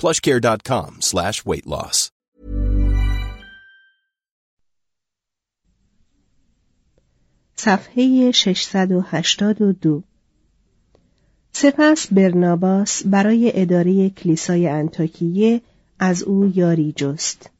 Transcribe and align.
plushcare.com 0.00 0.90
slash 1.00 1.44
weight 1.44 1.66
loss. 1.66 2.10
صفحه 7.60 8.30
682 8.30 10.02
سپس 11.52 12.06
برناباس 12.12 13.02
برای 13.06 13.52
اداره 13.54 14.10
کلیسای 14.10 14.68
انتاکیه 14.68 15.60
از 15.98 16.22
او 16.22 16.52
یاری 16.54 16.92
جست. 16.96 17.50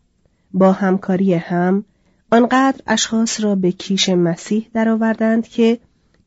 با 0.53 0.73
همکاری 0.73 1.35
هم 1.35 1.85
آنقدر 2.31 2.81
اشخاص 2.87 3.41
را 3.41 3.55
به 3.55 3.73
کیش 3.73 4.09
مسیح 4.09 4.69
درآوردند 4.75 5.49
که 5.49 5.79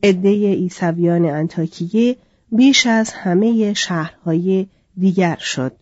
عده 0.04 0.30
ایسویان 0.30 1.26
انتاکیه 1.26 2.16
بیش 2.52 2.88
از 2.88 3.12
همه 3.12 3.74
شهرهای 3.74 4.68
دیگر 4.98 5.36
شد. 5.36 5.76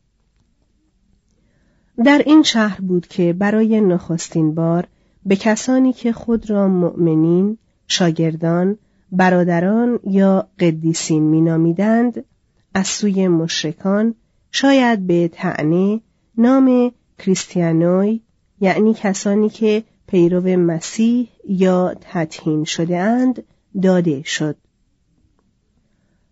در 2.05 2.21
این 2.25 2.43
شهر 2.43 2.81
بود 2.81 3.07
که 3.07 3.33
برای 3.33 3.81
نخستین 3.81 4.55
بار 4.55 4.87
به 5.25 5.35
کسانی 5.35 5.93
که 5.93 6.11
خود 6.11 6.49
را 6.49 6.67
مؤمنین 6.67 7.57
شاگردان 7.87 8.77
برادران 9.11 9.99
یا 10.03 10.47
قدیسین 10.59 11.23
مینامیدند 11.23 12.25
از 12.73 12.87
سوی 12.87 13.27
مشرکان 13.27 14.15
شاید 14.51 15.07
به 15.07 15.27
تعنی 15.27 16.01
نام 16.37 16.91
کریستیانوی 17.19 18.21
یعنی 18.61 18.93
کسانی 18.93 19.49
که 19.49 19.83
پیرو 20.07 20.57
مسیح 20.57 21.29
یا 21.47 21.93
تطهین 22.01 22.63
شده 22.63 22.97
اند 22.97 23.43
داده 23.81 24.23
شد. 24.23 24.55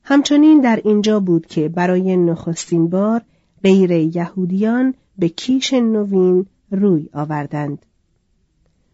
همچنین 0.03 0.61
در 0.61 0.81
اینجا 0.85 1.19
بود 1.19 1.45
که 1.45 1.69
برای 1.69 2.17
نخستین 2.17 2.89
بار 2.89 3.21
غیر 3.63 3.91
یهودیان 3.91 4.93
به 5.17 5.29
کیش 5.29 5.73
نوین 5.73 6.45
روی 6.71 7.09
آوردند. 7.13 7.85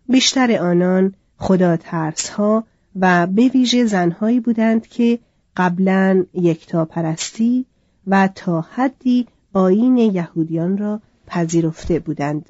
بیشتر 0.10 0.58
آنان 0.62 1.14
خدا 1.38 1.78
ترس 1.78 2.30
ها 2.30 2.64
و 3.00 3.28
به 3.28 3.48
ویژه 3.48 3.86
زنهایی 3.86 4.40
بودند 4.40 4.88
که 4.88 5.20
قبلا 5.58 6.26
یکتا 6.34 6.86
پرستی 6.86 7.66
و 8.08 8.30
تا 8.36 8.62
حدی 8.62 9.28
آین 9.54 9.98
یهودیان 9.98 10.78
را 10.78 11.02
پذیرفته 11.28 12.00
بودند. 12.00 12.50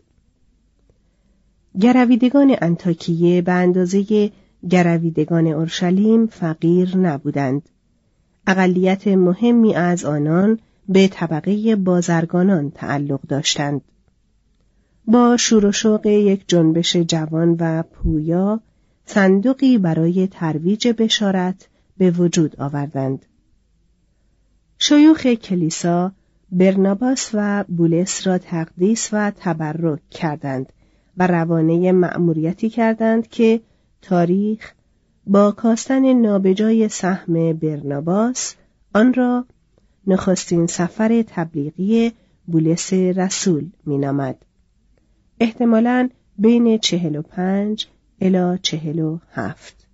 گرویدگان 1.80 2.56
انتاکیه 2.62 3.42
به 3.42 3.52
اندازه 3.52 4.32
گرویدگان 4.70 5.48
اورشلیم 5.48 6.28
فقیر 6.28 6.98
نبودند. 6.98 7.70
اقلیت 8.48 9.08
مهمی 9.08 9.76
از 9.76 10.06
آنان 10.06 10.60
به 10.90 11.08
طبقه 11.08 11.76
بازرگانان 11.76 12.72
تعلق 12.72 13.22
داشتند. 13.22 13.82
با 15.06 15.38
شور 15.38 15.66
و 15.66 15.72
شوق 15.72 16.06
یک 16.06 16.44
جنبش 16.48 16.96
جوان 16.96 17.58
و 17.60 17.84
پویا 17.84 18.62
صندوقی 19.06 19.78
برای 19.78 20.28
ترویج 20.28 20.88
بشارت 20.88 21.68
به 21.98 22.12
وجود 22.12 22.62
آوردند. 22.62 23.26
شیوخ 24.78 25.28
کلیسا 25.28 26.12
برناباس 26.52 27.30
و 27.34 27.64
بولس 27.64 28.28
را 28.28 28.38
تقدیس 28.38 29.10
و 29.14 29.32
تبرک 29.32 30.10
کردند 30.10 30.74
و 31.18 31.28
روانه 31.28 31.92
مأموریتی 31.92 32.70
کردند 32.70 33.28
که 33.28 33.62
تاریخ 34.02 34.74
با 35.28 35.52
کاستن 35.52 36.14
نابجای 36.14 36.90
سهم 36.90 37.54
برناباس 37.54 38.56
آن 38.94 39.14
را 39.14 39.46
نخستین 40.08 40.68
سفر 40.68 41.24
تبلیغی 41.28 42.12
بولس 42.48 42.94
رسول 42.94 43.70
مینامد. 43.86 44.46
احتمالاً 45.40 46.10
بین 46.38 46.78
چهل 46.78 47.16
و 47.16 47.22
پنج 47.22 47.88
الا 48.22 48.58
چهل 48.58 49.00
و 49.00 49.20
هفت. 49.32 49.88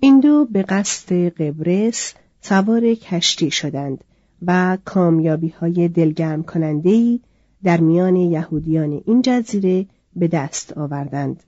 این 0.00 0.20
دو 0.20 0.44
به 0.44 0.62
قصد 0.62 1.12
قبرس 1.12 2.14
سوار 2.40 2.94
کشتی 2.94 3.50
شدند 3.50 4.04
و 4.46 4.78
کامیابی 4.84 5.48
های 5.48 5.88
دلگرم 5.88 6.42
کننده 6.42 7.18
در 7.62 7.80
میان 7.80 8.16
یهودیان 8.16 9.02
این 9.06 9.22
جزیره 9.22 9.86
به 10.16 10.28
دست 10.28 10.78
آوردند. 10.78 11.42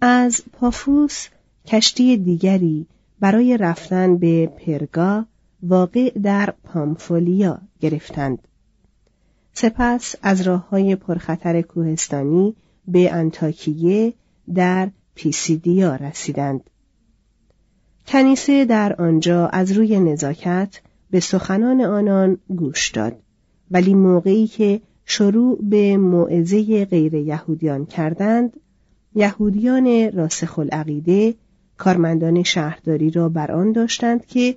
از 0.00 0.42
پافوس 0.52 1.28
کشتی 1.66 2.16
دیگری 2.16 2.86
برای 3.20 3.56
رفتن 3.56 4.16
به 4.18 4.46
پرگا 4.46 5.26
واقع 5.68 6.10
در 6.10 6.54
پامفولیا 6.64 7.58
گرفتند. 7.80 8.38
سپس 9.52 10.14
از 10.22 10.40
راه 10.40 10.68
های 10.68 10.96
پرخطر 10.96 11.62
کوهستانی 11.62 12.54
به 12.88 13.12
انتاکیه 13.12 14.14
در 14.54 14.90
پیسیدیا 15.14 15.96
رسیدند. 15.96 16.70
کنیسه 18.06 18.64
در 18.64 19.02
آنجا 19.02 19.46
از 19.46 19.72
روی 19.72 20.00
نزاکت 20.00 20.80
به 21.10 21.20
سخنان 21.20 21.80
آنان 21.80 22.38
گوش 22.48 22.90
داد 22.90 23.16
ولی 23.70 23.94
موقعی 23.94 24.46
که 24.46 24.80
شروع 25.04 25.58
به 25.62 25.96
موعظه 25.96 26.84
غیر 26.84 27.14
یهودیان 27.14 27.86
کردند 27.86 28.56
یهودیان 29.14 30.12
راسخ 30.12 30.58
العقیده 30.58 31.34
کارمندان 31.76 32.42
شهرداری 32.42 33.10
را 33.10 33.28
بر 33.28 33.52
آن 33.52 33.72
داشتند 33.72 34.26
که 34.26 34.56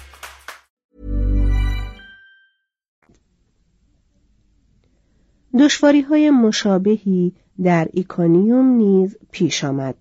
دشواری 5.59 6.01
های 6.01 6.29
مشابهی 6.29 7.33
در 7.63 7.87
ایکونیوم 7.93 8.65
نیز 8.65 9.17
پیش 9.31 9.63
آمد. 9.63 9.95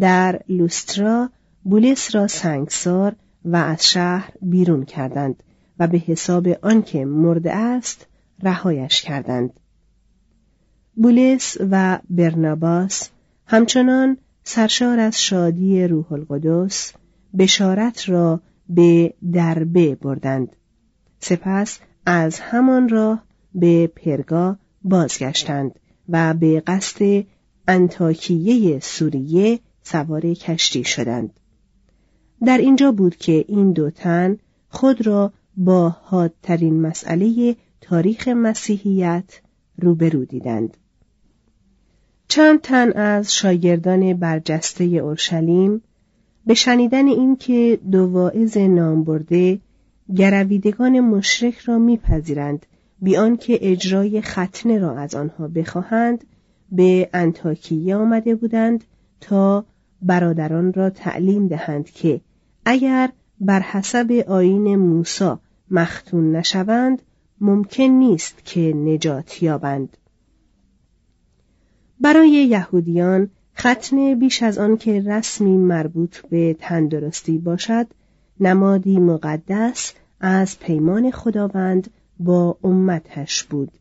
در 0.00 0.40
لوسترا 0.48 1.30
بولس 1.64 2.14
را 2.14 2.26
سنگسار 2.26 3.16
و 3.44 3.56
از 3.56 3.86
شهر 3.90 4.32
بیرون 4.42 4.84
کردند 4.84 5.42
و 5.78 5.86
به 5.86 5.98
حساب 5.98 6.48
آنکه 6.62 7.04
مرده 7.04 7.54
است 7.54 8.06
رهایش 8.42 9.02
کردند. 9.02 9.60
بولس 10.94 11.56
و 11.70 11.98
برناباس 12.10 13.10
همچنان 13.46 14.16
سرشار 14.44 14.98
از 14.98 15.22
شادی 15.22 15.86
روح 15.86 16.12
القدس 16.12 16.92
بشارت 17.38 18.08
را 18.08 18.40
به 18.68 19.14
دربه 19.32 19.94
بردند. 19.94 20.56
سپس 21.20 21.78
از 22.06 22.40
همان 22.40 22.88
راه 22.88 23.24
به 23.54 23.86
پرگا 23.86 24.56
بازگشتند 24.82 25.80
و 26.08 26.34
به 26.34 26.62
قصد 26.66 27.24
انتاکیه 27.68 28.80
سوریه 28.80 29.60
سوار 29.82 30.20
کشتی 30.20 30.84
شدند. 30.84 31.30
در 32.46 32.58
اینجا 32.58 32.92
بود 32.92 33.16
که 33.16 33.44
این 33.48 33.72
دو 33.72 33.90
تن 33.90 34.36
خود 34.68 35.06
را 35.06 35.32
با 35.56 35.88
حادترین 35.88 36.80
مسئله 36.80 37.56
تاریخ 37.80 38.28
مسیحیت 38.28 39.40
روبرو 39.78 40.24
دیدند. 40.24 40.76
چند 42.28 42.60
تن 42.60 42.92
از 42.92 43.34
شاگردان 43.34 44.14
برجسته 44.14 44.84
اورشلیم 44.84 45.82
به 46.46 46.54
شنیدن 46.54 47.06
اینکه 47.06 47.78
دو 47.90 48.06
واعظ 48.06 48.56
نامبرده 48.56 49.60
گرویدگان 50.16 51.00
مشرک 51.00 51.58
را 51.58 51.78
میپذیرند 51.78 52.66
بیان 53.02 53.36
که 53.36 53.58
اجرای 53.62 54.22
ختنه 54.22 54.78
را 54.78 54.98
از 54.98 55.14
آنها 55.14 55.48
بخواهند 55.48 56.24
به 56.72 57.10
انتاکیه 57.12 57.96
آمده 57.96 58.34
بودند 58.34 58.84
تا 59.20 59.64
برادران 60.02 60.72
را 60.72 60.90
تعلیم 60.90 61.48
دهند 61.48 61.90
که 61.90 62.20
اگر 62.64 63.10
بر 63.40 63.60
حسب 63.60 64.24
آین 64.28 64.76
موسی 64.76 65.34
مختون 65.70 66.36
نشوند 66.36 67.02
ممکن 67.40 67.84
نیست 67.84 68.44
که 68.44 68.60
نجات 68.60 69.42
یابند. 69.42 69.96
برای 72.00 72.30
یهودیان 72.30 73.30
ختنه 73.58 74.14
بیش 74.14 74.42
از 74.42 74.58
آن 74.58 74.76
که 74.76 75.00
رسمی 75.00 75.56
مربوط 75.56 76.16
به 76.16 76.56
تندرستی 76.60 77.38
باشد 77.38 77.86
نمادی 78.40 78.98
مقدس 78.98 79.94
از 80.20 80.58
پیمان 80.58 81.10
خداوند 81.10 81.90
با 82.20 82.58
امتش 82.64 83.44
بود 83.44 83.72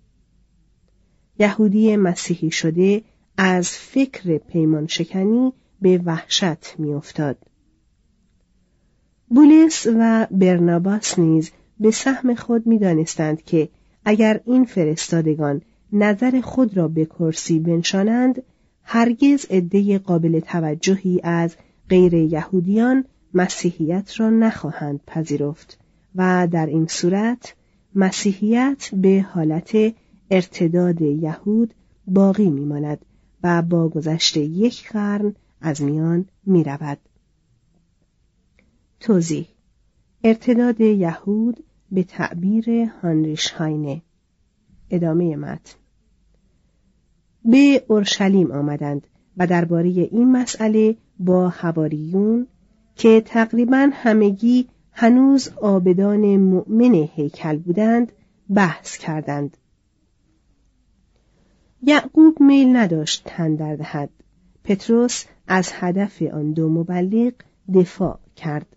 یهودی 1.39 1.95
مسیحی 1.95 2.51
شده 2.51 3.01
از 3.37 3.69
فکر 3.69 4.37
پیمان 4.37 4.87
شکنی 4.87 5.53
به 5.81 6.01
وحشت 6.05 6.79
میافتاد. 6.79 7.37
بولس 9.27 9.87
و 9.99 10.27
برناباس 10.31 11.19
نیز 11.19 11.51
به 11.79 11.91
سهم 11.91 12.35
خود 12.35 12.67
می‌دانستند 12.67 13.41
که 13.41 13.69
اگر 14.05 14.41
این 14.45 14.65
فرستادگان 14.65 15.61
نظر 15.93 16.41
خود 16.41 16.77
را 16.77 16.87
به 16.87 17.05
کرسی 17.05 17.59
بنشانند 17.59 18.43
هرگز 18.83 19.45
عده 19.49 19.99
قابل 19.99 20.39
توجهی 20.39 21.19
از 21.23 21.55
غیر 21.89 22.13
یهودیان 22.13 23.05
مسیحیت 23.33 24.19
را 24.19 24.29
نخواهند 24.29 24.99
پذیرفت 25.07 25.79
و 26.15 26.47
در 26.51 26.65
این 26.65 26.87
صورت 26.87 27.55
مسیحیت 27.95 28.89
به 28.93 29.25
حالت 29.33 29.71
ارتداد 30.31 31.01
یهود 31.01 31.73
باقی 32.07 32.49
میماند 32.49 33.05
و 33.43 33.61
با 33.61 33.89
گذشت 33.89 34.37
یک 34.37 34.91
قرن 34.91 35.35
از 35.61 35.81
میان 35.81 36.25
می 36.45 36.63
رود. 36.63 36.97
توضیح 38.99 39.47
ارتداد 40.23 40.81
یهود 40.81 41.63
به 41.91 42.03
تعبیر 42.03 42.69
هانریش 43.01 43.51
هاینه 43.51 44.01
ادامه 44.89 45.35
متن 45.35 45.75
به 47.45 47.83
اورشلیم 47.87 48.51
آمدند 48.51 49.07
و 49.37 49.47
درباره 49.47 49.89
این 49.89 50.31
مسئله 50.31 50.97
با 51.19 51.49
هواریون 51.49 52.47
که 52.95 53.21
تقریبا 53.21 53.89
همگی 53.93 54.67
هنوز 54.91 55.49
آبدان 55.49 56.37
مؤمن 56.37 56.93
هیکل 56.93 57.57
بودند 57.57 58.11
بحث 58.55 58.97
کردند. 58.97 59.57
یعقوب 61.81 62.41
میل 62.41 62.75
نداشت 62.75 63.23
تن 63.25 63.55
در 63.55 63.75
دهد. 63.75 64.09
پتروس 64.63 65.25
از 65.47 65.71
هدف 65.73 66.21
آن 66.21 66.51
دو 66.51 66.69
مبلغ 66.69 67.33
دفاع 67.73 68.19
کرد. 68.35 68.75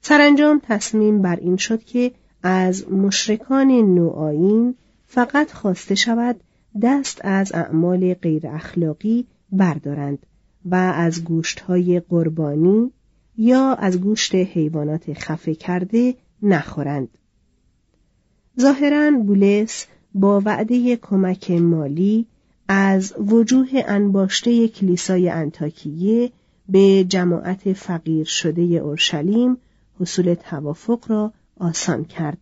سرانجام 0.00 0.60
تصمیم 0.64 1.22
بر 1.22 1.36
این 1.36 1.56
شد 1.56 1.84
که 1.84 2.12
از 2.42 2.90
مشرکان 2.90 3.70
نوآیین 3.70 4.74
فقط 5.06 5.52
خواسته 5.52 5.94
شود 5.94 6.40
دست 6.82 7.20
از 7.24 7.52
اعمال 7.54 8.14
غیر 8.14 8.48
اخلاقی 8.48 9.26
بردارند 9.52 10.26
و 10.64 10.74
از 10.74 11.24
گوشتهای 11.24 12.00
قربانی 12.00 12.92
یا 13.36 13.74
از 13.74 14.00
گوشت 14.00 14.34
حیوانات 14.34 15.12
خفه 15.12 15.54
کرده 15.54 16.14
نخورند. 16.42 17.08
ظاهرا 18.60 19.10
بولس 19.10 19.86
با 20.14 20.42
وعده 20.44 20.96
کمک 20.96 21.50
مالی 21.50 22.26
از 22.68 23.14
وجوه 23.18 23.68
انباشته 23.86 24.68
کلیسای 24.68 25.28
انتاکیه 25.28 26.32
به 26.68 27.04
جماعت 27.04 27.72
فقیر 27.72 28.26
شده 28.26 28.62
اورشلیم 28.62 29.56
حصول 30.00 30.34
توافق 30.34 31.04
را 31.08 31.32
آسان 31.56 32.04
کرد. 32.04 32.38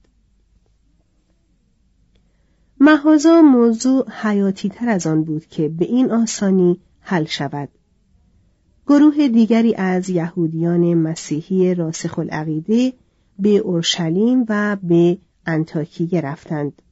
محازا 2.81 3.43
موضوع 3.43 4.11
حیاتی 4.11 4.69
تر 4.69 4.89
از 4.89 5.07
آن 5.07 5.25
بود 5.25 5.47
که 5.47 5.69
به 5.69 5.85
این 5.85 6.11
آسانی 6.11 6.81
حل 7.01 7.25
شود. 7.25 7.69
گروه 8.91 9.29
دیگری 9.29 9.75
از 9.75 10.11
یهودیان 10.11 10.95
مسیحی 10.95 11.75
راسخ 11.75 12.19
العقیده 12.19 12.93
به 13.39 13.57
اورشلیم 13.57 14.45
و 14.49 14.77
به 14.83 15.19
انتاکیه 15.47 16.21
رفتند. 16.21 16.83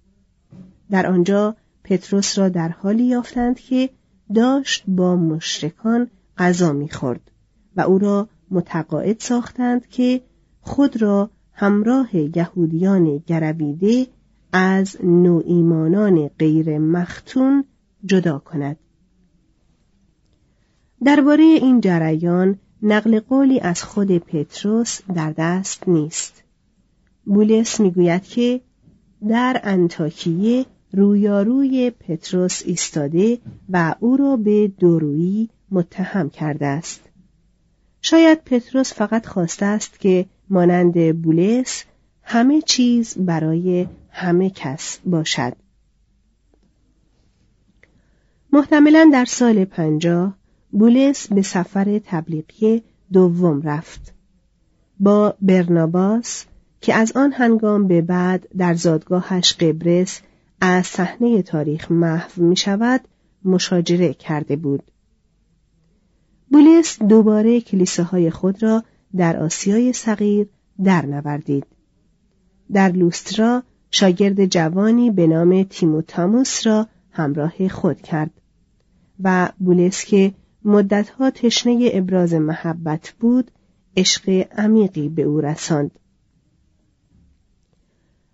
در 0.90 1.06
آنجا 1.06 1.56
پتروس 1.84 2.38
را 2.38 2.48
در 2.48 2.68
حالی 2.68 3.04
یافتند 3.04 3.60
که 3.60 3.90
داشت 4.34 4.84
با 4.88 5.16
مشرکان 5.16 6.10
غذا 6.38 6.72
می‌خورد 6.72 7.30
و 7.76 7.80
او 7.80 7.98
را 7.98 8.28
متقاعد 8.50 9.20
ساختند 9.20 9.86
که 9.86 10.20
خود 10.60 11.02
را 11.02 11.30
همراه 11.52 12.16
یهودیان 12.16 13.18
گرویده 13.26 14.06
از 14.52 14.96
نوعیمانان 15.04 16.28
غیر 16.28 16.78
مختون 16.78 17.64
جدا 18.04 18.38
کند 18.38 18.76
درباره 21.04 21.44
این 21.44 21.80
جریان 21.80 22.58
نقل 22.82 23.20
قولی 23.20 23.60
از 23.60 23.82
خود 23.82 24.18
پتروس 24.18 25.00
در 25.14 25.34
دست 25.38 25.88
نیست. 25.88 26.42
بولس 27.24 27.80
می‌گوید 27.80 28.22
که 28.22 28.60
در 29.28 29.60
انتاکیه 29.64 30.66
رویاروی 30.92 31.90
پتروس 31.90 32.62
ایستاده 32.66 33.38
و 33.68 33.94
او 34.00 34.16
را 34.16 34.36
به 34.36 34.68
دورویی 34.68 35.50
متهم 35.70 36.30
کرده 36.30 36.66
است. 36.66 37.00
شاید 38.02 38.44
پتروس 38.44 38.94
فقط 38.94 39.26
خواسته 39.26 39.66
است 39.66 40.00
که 40.00 40.26
مانند 40.50 41.22
بولس 41.22 41.84
همه 42.22 42.62
چیز 42.62 43.14
برای 43.18 43.86
همه 44.10 44.50
کس 44.50 44.98
باشد. 45.04 45.52
محتملا 48.52 49.10
در 49.12 49.24
سال 49.24 49.64
پنجاه 49.64 50.38
بولس 50.72 51.32
به 51.32 51.42
سفر 51.42 52.00
تبلیغی 52.04 52.82
دوم 53.12 53.62
رفت 53.62 54.14
با 55.00 55.34
برناباس 55.42 56.44
که 56.80 56.94
از 56.94 57.12
آن 57.12 57.32
هنگام 57.32 57.86
به 57.86 58.02
بعد 58.02 58.48
در 58.56 58.74
زادگاهش 58.74 59.52
قبرس 59.52 60.20
از 60.60 60.86
صحنه 60.86 61.42
تاریخ 61.42 61.90
محو 61.90 62.42
می 62.42 62.56
شود 62.56 63.00
مشاجره 63.44 64.14
کرده 64.14 64.56
بود 64.56 64.82
بولیس 66.50 67.02
دوباره 67.02 67.60
کلیساهای 67.60 68.30
خود 68.30 68.62
را 68.62 68.84
در 69.16 69.36
آسیای 69.36 69.92
صغیر 69.92 70.48
درنوردید. 70.84 71.66
در 72.72 72.88
لوسترا 72.88 73.62
شاگرد 73.90 74.46
جوانی 74.46 75.10
به 75.10 75.26
نام 75.26 75.62
تیموتاموس 75.62 76.66
را 76.66 76.86
همراه 77.10 77.68
خود 77.68 78.00
کرد 78.00 78.30
و 79.22 79.52
بولس 79.58 80.04
که 80.04 80.34
مدتها 80.64 81.30
تشنه 81.30 81.90
ابراز 81.92 82.34
محبت 82.34 83.14
بود 83.20 83.50
عشق 83.96 84.46
عمیقی 84.58 85.08
به 85.08 85.22
او 85.22 85.40
رساند 85.40 85.90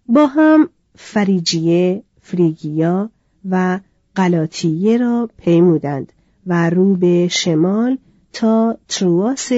با 0.07 0.27
هم 0.27 0.69
فریجیه، 0.95 2.03
فریگیا 2.21 3.11
و 3.51 3.81
غلاطیه 4.17 4.97
را 4.97 5.31
پیمودند 5.37 6.13
و 6.47 6.71
رو 6.71 6.97
به 6.97 7.29
شمال 7.29 7.99
تا 8.33 8.79
ترواس 8.89 9.51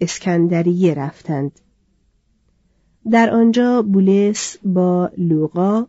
اسکندریه 0.00 0.94
رفتند. 0.94 1.52
در 3.10 3.30
آنجا 3.30 3.82
بولس 3.82 4.56
با 4.64 5.10
لوقا 5.18 5.86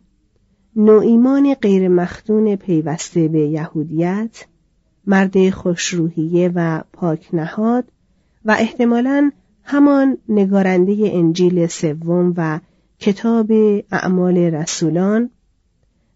نوعیمان 0.76 1.54
غیر 1.54 1.88
مختون 1.88 2.56
پیوسته 2.56 3.28
به 3.28 3.40
یهودیت 3.40 4.46
مرد 5.06 5.50
خوشروحیه 5.50 6.52
و 6.54 6.82
پاک 6.92 7.28
نهاد 7.32 7.84
و 8.44 8.56
احتمالاً 8.58 9.30
همان 9.64 10.18
نگارنده 10.28 11.10
انجیل 11.12 11.66
سوم 11.66 12.34
و 12.36 12.60
کتاب 12.98 13.52
اعمال 13.92 14.36
رسولان 14.36 15.30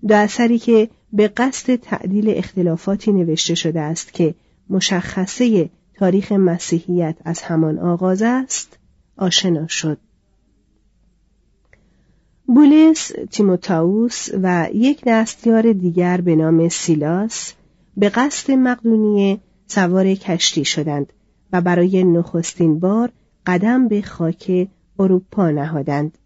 دو 0.09 0.15
اثری 0.15 0.59
که 0.59 0.89
به 1.13 1.29
قصد 1.29 1.77
تعدیل 1.77 2.33
اختلافاتی 2.37 3.13
نوشته 3.13 3.55
شده 3.55 3.81
است 3.81 4.13
که 4.13 4.35
مشخصه 4.71 5.71
تاریخ 5.95 6.33
مسیحیت 6.33 7.17
از 7.25 7.43
همان 7.43 7.79
آغاز 7.79 8.23
است 8.23 8.79
آشنا 9.17 9.67
شد. 9.67 9.99
بولس 12.47 13.13
تیموتائوس 13.31 14.29
و 14.43 14.69
یک 14.75 15.03
دستیار 15.07 15.73
دیگر 15.73 16.21
به 16.21 16.37
نام 16.37 16.69
سیلاس 16.69 17.53
به 17.99 18.09
قصد 18.09 18.51
مقدونیه 18.51 19.41
سوار 19.67 20.15
کشتی 20.15 20.65
شدند 20.65 21.13
و 21.53 21.61
برای 21.61 22.05
نخستین 22.05 22.79
بار 22.79 23.13
قدم 23.47 23.89
به 23.89 24.03
خاک 24.03 24.69
اروپا 24.99 25.51
نهادند. 25.51 26.19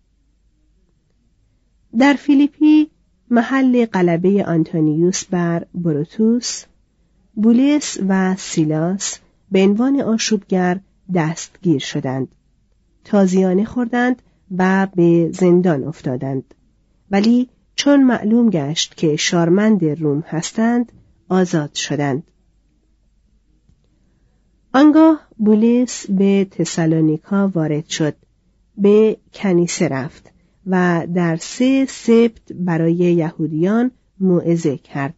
در 1.99 2.13
فیلیپی 2.13 2.91
محل 3.31 3.87
قلبه 3.87 4.45
آنتونیوس 4.45 5.25
بر 5.25 5.67
بروتوس 5.75 6.65
بولیس 7.35 7.99
و 8.09 8.37
سیلاس 8.37 9.19
به 9.51 9.63
عنوان 9.63 10.01
آشوبگر 10.01 10.81
دستگیر 11.15 11.79
شدند 11.79 12.29
تازیانه 13.05 13.65
خوردند 13.65 14.23
و 14.59 14.89
به 14.95 15.31
زندان 15.33 15.85
افتادند 15.85 16.55
ولی 17.11 17.49
چون 17.75 18.03
معلوم 18.03 18.51
گشت 18.51 18.97
که 18.97 19.17
شارمند 19.17 19.85
روم 19.85 20.25
هستند 20.27 20.93
آزاد 21.33 21.75
شدند. 21.75 22.23
آنگاه 24.75 25.29
بولیس 25.37 26.07
به 26.11 26.47
تسالونیکا 26.51 27.49
وارد 27.49 27.87
شد. 27.89 28.15
به 28.79 29.17
کنیسه 29.33 29.89
رفت 29.89 30.33
و 30.67 31.07
در 31.15 31.37
سه 31.37 31.87
سبت 31.89 32.53
برای 32.55 32.95
یهودیان 32.95 33.91
موعظه 34.21 34.77
کرد. 34.77 35.15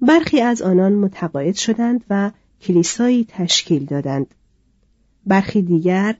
برخی 0.00 0.40
از 0.40 0.62
آنان 0.62 0.94
متقاعد 0.94 1.54
شدند 1.54 2.04
و 2.10 2.30
کلیسایی 2.60 3.26
تشکیل 3.28 3.84
دادند. 3.84 4.34
برخی 5.26 5.62
دیگر 5.62 6.16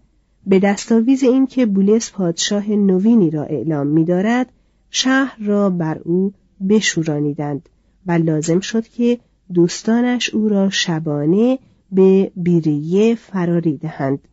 به 0.46 0.58
دستاویز 0.58 1.22
اینکه 1.22 1.66
بولس 1.66 2.12
پادشاه 2.12 2.70
نوینی 2.70 3.30
را 3.30 3.44
اعلام 3.44 3.86
می‌دارد 3.86 4.52
شهر 4.90 5.36
را 5.44 5.70
بر 5.70 5.98
او 5.98 6.32
بشورانیدند. 6.68 7.68
و 8.06 8.12
لازم 8.12 8.60
شد 8.60 8.88
که 8.88 9.18
دوستانش 9.54 10.30
او 10.34 10.48
را 10.48 10.70
شبانه 10.70 11.58
به 11.92 12.32
بیریه 12.36 13.14
فراری 13.14 13.76
دهند. 13.76 14.28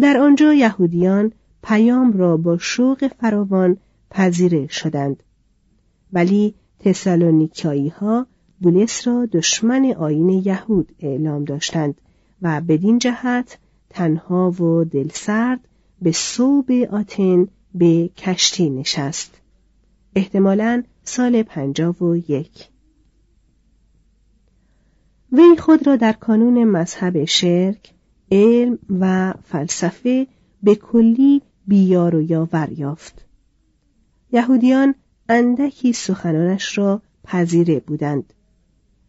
در 0.00 0.16
آنجا 0.16 0.54
یهودیان 0.54 1.32
پیام 1.62 2.12
را 2.12 2.36
با 2.36 2.58
شوق 2.58 3.10
فراوان 3.20 3.76
پذیره 4.10 4.66
شدند. 4.66 5.22
ولی 6.12 6.54
تسالونیکایی 6.80 7.88
ها 7.88 8.26
بولس 8.60 9.06
را 9.06 9.26
دشمن 9.26 9.84
آین 9.84 10.28
یهود 10.28 10.92
اعلام 11.00 11.44
داشتند 11.44 12.00
و 12.42 12.60
بدین 12.60 12.98
جهت 12.98 13.58
تنها 13.90 14.50
و 14.50 14.84
دلسرد 14.84 15.60
به 16.02 16.12
صوب 16.12 16.70
آتن 16.90 17.48
به 17.74 18.10
کشتی 18.16 18.70
نشست. 18.70 19.40
احتمالا 20.14 20.82
سال 21.08 21.42
پنجاب 21.42 22.02
و 22.02 22.16
یک. 22.16 22.68
وی 25.32 25.56
خود 25.58 25.86
را 25.86 25.96
در 25.96 26.12
کانون 26.12 26.64
مذهب 26.64 27.24
شرک 27.24 27.92
علم 28.30 28.78
و 29.00 29.34
فلسفه 29.44 30.26
به 30.62 30.74
کلی 30.74 31.42
بیار 31.66 32.14
و 32.14 32.22
یاور 32.22 32.72
یافت. 32.72 33.24
یهودیان 34.32 34.94
اندکی 35.28 35.92
سخنانش 35.92 36.78
را 36.78 37.02
پذیره 37.24 37.80
بودند. 37.80 38.32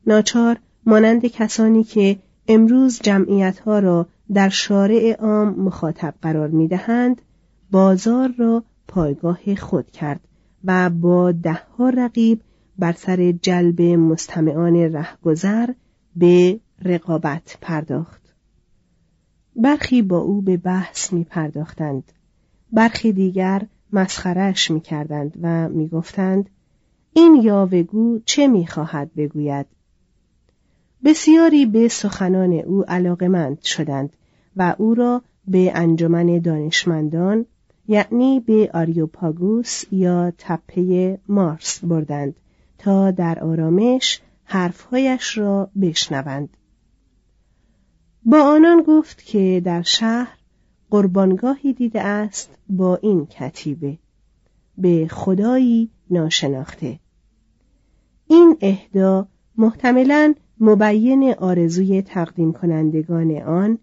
ناچار 0.07 0.57
مانند 0.85 1.25
کسانی 1.25 1.83
که 1.83 2.19
امروز 2.47 2.99
جمعیتها 3.03 3.79
را 3.79 4.07
در 4.33 4.49
شارع 4.49 5.15
عام 5.19 5.47
مخاطب 5.47 6.13
قرار 6.21 6.47
می‌دهند 6.47 7.21
بازار 7.71 8.33
را 8.37 8.63
پایگاه 8.87 9.55
خود 9.55 9.91
کرد 9.91 10.19
و 10.65 10.89
با 10.89 11.31
دهها 11.31 11.89
رقیب 11.89 12.41
بر 12.77 12.91
سر 12.91 13.31
جلب 13.31 13.81
مستمعان 13.81 14.75
رهگذر 14.75 15.69
به 16.15 16.59
رقابت 16.81 17.57
پرداخت. 17.61 18.21
برخی 19.55 20.01
با 20.01 20.17
او 20.17 20.41
به 20.41 20.57
بحث 20.57 21.13
می 21.13 21.23
پرداختند 21.23 22.11
برخی 22.71 23.13
دیگر 23.13 23.67
مسخرش 23.93 24.71
می 24.71 24.81
کردند 24.81 25.37
و 25.41 25.69
می 25.69 25.87
گفتند 25.87 26.49
این 27.13 27.35
یاوگو 27.35 28.19
چه 28.25 28.47
می 28.47 28.67
خواهد 28.67 29.13
بگوید؟ 29.15 29.65
بسیاری 31.03 31.65
به 31.65 31.87
سخنان 31.87 32.53
او 32.53 32.83
علاقمند 32.83 33.61
شدند 33.61 34.13
و 34.55 34.75
او 34.77 34.93
را 34.93 35.21
به 35.47 35.71
انجمن 35.75 36.39
دانشمندان 36.39 37.45
یعنی 37.87 38.39
به 38.39 38.71
آریوپاگوس 38.73 39.83
یا 39.91 40.33
تپه 40.37 41.19
مارس 41.27 41.79
بردند 41.83 42.35
تا 42.77 43.11
در 43.11 43.39
آرامش 43.39 44.21
حرفهایش 44.43 45.37
را 45.37 45.69
بشنوند. 45.81 46.49
با 48.25 48.41
آنان 48.43 48.83
گفت 48.87 49.25
که 49.25 49.61
در 49.65 49.81
شهر 49.81 50.37
قربانگاهی 50.89 51.73
دیده 51.73 52.01
است 52.01 52.49
با 52.69 52.95
این 52.95 53.25
کتیبه. 53.25 53.97
به 54.77 55.07
خدایی 55.11 55.89
ناشناخته. 56.09 56.99
این 58.27 58.57
اهدا 58.61 59.27
محتملا 59.57 60.33
مبین 60.59 61.33
آرزوی 61.33 62.01
تقدیم 62.01 62.53
کنندگان 62.53 63.31
آن 63.41 63.77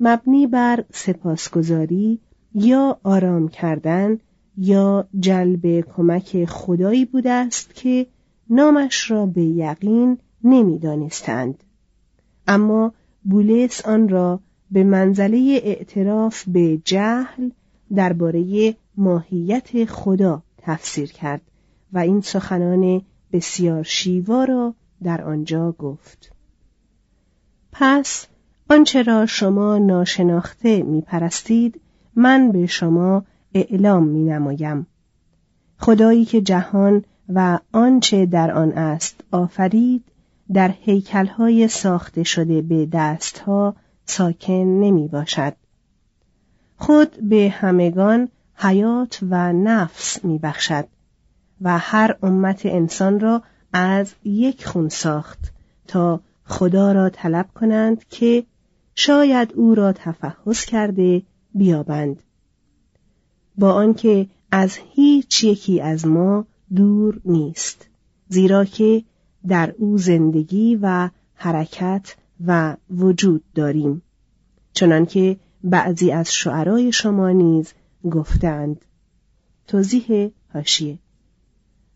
مبنی 0.00 0.46
بر 0.46 0.84
سپاسگزاری 0.92 2.20
یا 2.54 2.98
آرام 3.02 3.48
کردن 3.48 4.18
یا 4.56 5.08
جلب 5.20 5.80
کمک 5.80 6.44
خدایی 6.44 7.04
بوده 7.04 7.30
است 7.30 7.74
که 7.74 8.06
نامش 8.50 9.10
را 9.10 9.26
به 9.26 9.42
یقین 9.42 10.18
نمی‌دانستند. 10.44 11.64
اما 12.46 12.92
بولس 13.24 13.86
آن 13.86 14.08
را 14.08 14.40
به 14.70 14.84
منزله 14.84 15.60
اعتراف 15.64 16.44
به 16.48 16.80
جهل 16.84 17.50
درباره 17.94 18.74
ماهیت 18.96 19.84
خدا 19.84 20.42
تفسیر 20.58 21.12
کرد 21.12 21.40
و 21.92 21.98
این 21.98 22.20
سخنان 22.20 23.02
بسیار 23.32 23.82
شیوا 23.82 24.44
را 24.44 24.74
در 25.02 25.22
آنجا 25.22 25.72
گفت. 25.72 26.32
پس 27.72 28.26
آنچه 28.70 29.02
را 29.02 29.26
شما 29.26 29.78
ناشناخته 29.78 30.82
می 30.82 31.00
پرستید 31.00 31.80
من 32.18 32.52
به 32.52 32.66
شما 32.66 33.24
اعلام 33.54 34.06
می 34.06 34.24
نمایم. 34.24 34.86
خدایی 35.78 36.24
که 36.24 36.40
جهان 36.40 37.04
و 37.28 37.58
آنچه 37.72 38.26
در 38.26 38.50
آن 38.50 38.72
است 38.72 39.20
آفرید 39.32 40.04
در 40.52 40.74
هیکلهای 40.80 41.68
ساخته 41.68 42.22
شده 42.22 42.62
به 42.62 42.86
دستها 42.92 43.74
ساکن 44.04 44.52
نمی 44.54 45.08
باشد. 45.08 45.54
خود 46.76 47.28
به 47.28 47.54
همگان 47.58 48.28
حیات 48.54 49.18
و 49.30 49.52
نفس 49.52 50.24
می 50.24 50.38
بخشد 50.38 50.84
و 51.60 51.78
هر 51.78 52.16
امت 52.22 52.66
انسان 52.66 53.20
را 53.20 53.42
از 53.72 54.14
یک 54.24 54.66
خون 54.66 54.88
ساخت 54.88 55.52
تا 55.86 56.20
خدا 56.44 56.92
را 56.92 57.08
طلب 57.08 57.46
کنند 57.54 58.04
که 58.04 58.44
شاید 58.94 59.52
او 59.52 59.74
را 59.74 59.92
تفحص 59.92 60.64
کرده 60.64 61.22
بیابند. 61.58 62.22
با 63.58 63.72
آنکه 63.72 64.26
از 64.50 64.78
هیچ 64.94 65.44
یکی 65.44 65.80
از 65.80 66.06
ما 66.06 66.46
دور 66.74 67.20
نیست 67.24 67.88
زیرا 68.28 68.64
که 68.64 69.04
در 69.46 69.74
او 69.78 69.98
زندگی 69.98 70.78
و 70.82 71.10
حرکت 71.34 72.16
و 72.46 72.76
وجود 72.90 73.44
داریم. 73.54 74.02
چنانکه 74.72 75.36
بعضی 75.64 76.12
از 76.12 76.34
شعرای 76.34 76.92
شما 76.92 77.30
نیز 77.30 77.72
گفتند 78.10 78.84
توضیح 79.66 80.30
هاشیه 80.54 80.98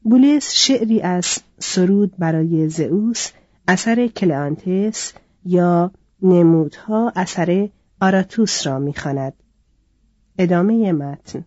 بولس 0.02 0.52
شعری 0.52 1.00
از 1.00 1.38
سرود 1.59 2.16
برای 2.19 2.69
زئوس 2.69 3.31
اثر 3.69 4.07
کلانتس 4.07 5.12
یا 5.45 5.90
نمودها 6.23 7.12
اثر 7.16 7.69
آراتوس 8.00 8.66
را 8.66 8.78
می‌خواند. 8.78 9.41
ادامه 10.39 10.93
متن. 10.93 11.45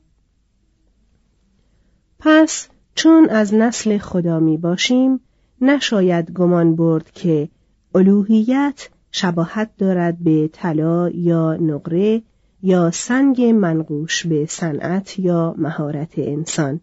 پس 2.20 2.68
چون 2.96 3.30
از 3.30 3.54
نسل 3.54 3.98
خدا 3.98 4.40
می 4.40 4.58
باشیم 4.58 5.20
نشاید 5.62 6.32
گمان 6.32 6.76
برد 6.76 7.12
که 7.12 7.50
الوهیت 7.96 8.90
شباهت 9.12 9.70
دارد 9.78 10.18
به 10.20 10.50
طلا 10.54 11.10
یا 11.10 11.54
نقره 11.54 12.22
یا 12.64 12.92
سنگ 12.92 13.42
منقوش 13.42 14.26
به 14.28 14.46
صنعت 14.46 15.20
یا 15.20 15.56
مهارت 15.58 16.14
انسان. 16.18 16.82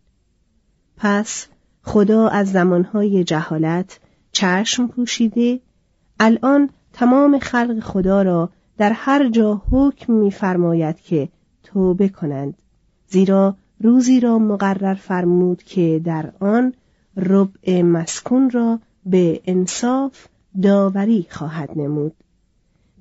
پس 0.96 1.46
خدا 1.82 2.28
از 2.28 2.52
زمانهای 2.52 3.24
جهالت 3.24 4.00
چشم 4.32 4.86
پوشیده 4.86 5.60
الان 6.20 6.70
تمام 6.92 7.38
خلق 7.38 7.80
خدا 7.80 8.22
را 8.22 8.50
در 8.78 8.92
هر 8.92 9.28
جا 9.28 9.62
حکم 9.70 10.12
می‌فرماید 10.12 11.00
که 11.00 11.28
توبه 11.72 12.08
کنند 12.08 12.54
زیرا 13.08 13.56
روزی 13.80 14.20
را 14.20 14.38
مقرر 14.38 14.94
فرمود 14.94 15.62
که 15.62 16.00
در 16.04 16.32
آن 16.40 16.74
ربع 17.16 17.82
مسکون 17.82 18.50
را 18.50 18.80
به 19.06 19.40
انصاف 19.44 20.26
داوری 20.62 21.26
خواهد 21.30 21.70
نمود. 21.76 22.14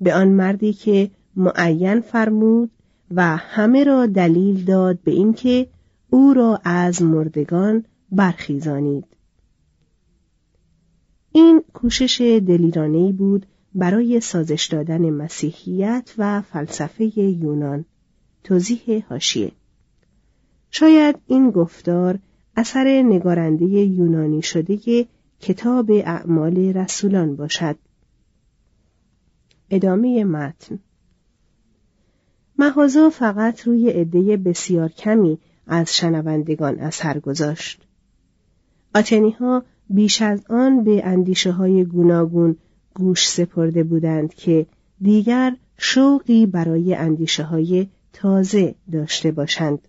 به 0.00 0.14
آن 0.14 0.28
مردی 0.28 0.72
که 0.72 1.10
معین 1.36 2.00
فرمود 2.00 2.70
و 3.10 3.36
همه 3.36 3.84
را 3.84 4.06
دلیل 4.06 4.64
داد 4.64 4.98
به 5.04 5.10
اینکه 5.10 5.66
او 6.10 6.34
را 6.34 6.60
از 6.64 7.02
مردگان 7.02 7.84
برخیزانید. 8.12 9.04
این 11.32 11.62
کوشش 11.74 12.20
دلیرانهی 12.46 13.12
بود 13.12 13.46
برای 13.74 14.20
سازش 14.20 14.66
دادن 14.66 15.10
مسیحیت 15.10 16.14
و 16.18 16.40
فلسفه 16.40 17.18
یونان. 17.18 17.84
توضیح 18.44 19.04
هاشیه 19.08 19.52
شاید 20.70 21.16
این 21.26 21.50
گفتار 21.50 22.18
اثر 22.56 23.02
نگارنده 23.02 23.64
یونانی 23.64 24.42
شده 24.42 25.06
کتاب 25.40 25.90
اعمال 25.90 26.56
رسولان 26.56 27.36
باشد. 27.36 27.76
ادامه 29.70 30.24
متن. 30.24 30.78
مهازا 32.58 33.10
فقط 33.10 33.60
روی 33.60 33.90
عده 33.90 34.36
بسیار 34.36 34.88
کمی 34.88 35.38
از 35.66 35.96
شنوندگان 35.96 36.78
اثر 36.78 37.18
گذاشت. 37.18 37.82
آتنی 38.94 39.30
ها 39.30 39.64
بیش 39.90 40.22
از 40.22 40.44
آن 40.48 40.84
به 40.84 41.06
اندیشه 41.06 41.52
های 41.52 41.84
گوناگون 41.84 42.56
گوش 42.94 43.28
سپرده 43.28 43.82
بودند 43.84 44.34
که 44.34 44.66
دیگر 45.00 45.56
شوقی 45.76 46.46
برای 46.46 46.94
اندیشه 46.94 47.42
های 47.42 47.88
تازه 48.12 48.74
داشته 48.92 49.30
باشند. 49.30 49.88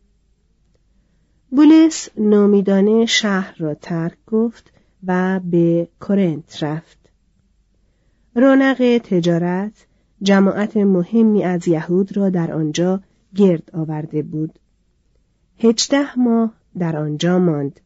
بولس 1.52 2.10
نامیدانه 2.18 3.06
شهر 3.06 3.56
را 3.58 3.74
ترک 3.74 4.18
گفت 4.28 4.74
و 5.08 5.40
به 5.40 5.88
کرنت 6.02 6.64
رفت. 6.64 6.98
رونق 8.36 9.02
تجارت 9.04 9.86
جماعت 10.22 10.78
مهمی 10.78 11.44
از 11.44 11.68
یهود 11.68 12.18
را 12.18 12.30
در 12.30 12.52
آنجا 12.52 13.02
گرد 13.36 13.70
آورده 13.74 14.22
بود. 14.22 14.60
هجده 15.60 16.20
ماه 16.20 16.54
در 16.78 16.98
آنجا 16.98 17.40
ماند. 17.40 17.80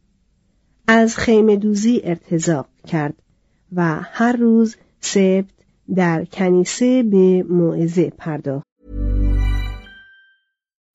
از 0.87 1.17
خیمه 1.17 1.55
دوزی 1.55 2.01
ارتزاق 2.03 2.67
کرد 2.87 3.13
و 3.75 3.99
هر 4.01 4.35
روز 4.35 4.75
سبت 4.99 5.45
در 5.95 6.25
کنیسه 6.25 7.03
به 7.03 7.43
موعظه 7.49 8.09
پرداخت. 8.17 8.66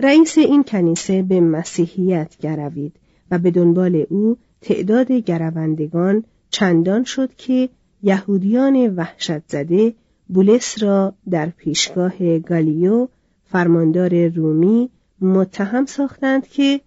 رئیس 0.00 0.38
این 0.38 0.64
کنیسه 0.64 1.22
به 1.22 1.40
مسیحیت 1.40 2.36
گروید 2.40 2.92
و 3.30 3.38
به 3.38 3.50
دنبال 3.50 4.06
او 4.08 4.36
تعداد 4.60 5.12
گروندگان 5.12 6.24
چندان 6.50 7.04
شد 7.04 7.34
که 7.34 7.68
یهودیان 8.02 8.94
وحشت 8.96 9.48
زده 9.48 9.94
بولس 10.28 10.82
را 10.82 11.14
در 11.30 11.46
پیشگاه 11.46 12.38
گالیو 12.38 13.08
فرماندار 13.44 14.28
رومی 14.28 14.90
متهم 15.20 15.86
ساختند 15.86 16.48
که 16.48 16.80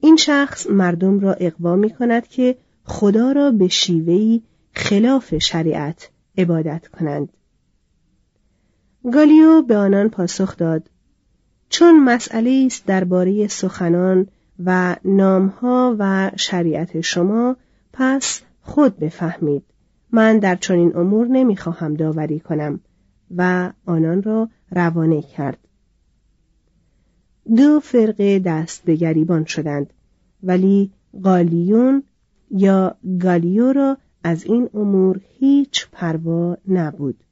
این 0.00 0.16
شخص 0.16 0.66
مردم 0.70 1.20
را 1.20 1.32
اقوا 1.32 1.76
می 1.76 1.90
کند 1.90 2.28
که 2.28 2.56
خدا 2.84 3.32
را 3.32 3.50
به 3.50 3.68
شیوهی 3.68 4.42
خلاف 4.72 5.38
شریعت 5.38 6.10
عبادت 6.38 6.88
کنند. 6.88 7.28
گالیو 9.04 9.62
به 9.62 9.76
آنان 9.76 10.08
پاسخ 10.08 10.56
داد. 10.56 10.90
چون 11.68 12.04
مسئله 12.04 12.62
است 12.66 12.86
درباره 12.86 13.46
سخنان 13.46 14.26
و 14.64 14.96
نامها 15.04 15.96
و 15.98 16.30
شریعت 16.36 17.00
شما 17.00 17.56
پس 17.92 18.42
خود 18.62 18.98
بفهمید. 18.98 19.62
من 20.12 20.38
در 20.38 20.56
چنین 20.56 20.96
امور 20.96 21.26
نمی‌خواهم 21.26 21.94
داوری 21.94 22.40
کنم. 22.40 22.80
و 23.36 23.72
آنان 23.86 24.22
را 24.22 24.48
روانه 24.70 25.22
کرد. 25.22 25.58
دو 27.56 27.80
فرقه 27.80 28.38
دست 28.38 28.84
به 28.84 28.94
گریبان 28.94 29.44
شدند. 29.44 29.92
ولی 30.42 30.90
قالیون 31.22 32.02
یا 32.50 32.96
گالیو 33.20 33.72
را 33.72 33.96
از 34.24 34.44
این 34.44 34.70
امور 34.74 35.20
هیچ 35.38 35.86
پروا 35.92 36.56
نبود. 36.68 37.24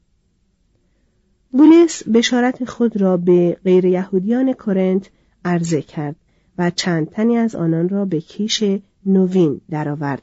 بولس 1.51 2.03
بشارت 2.13 2.65
خود 2.65 3.01
را 3.01 3.17
به 3.17 3.57
غیر 3.63 3.85
یهودیان 3.85 4.53
کرنت 4.53 5.09
عرضه 5.45 5.81
کرد 5.81 6.15
و 6.57 6.69
چند 6.69 7.09
تنی 7.09 7.37
از 7.37 7.55
آنان 7.55 7.89
را 7.89 8.05
به 8.05 8.21
کیش 8.21 8.63
نوین 9.05 9.61
درآورد. 9.69 10.21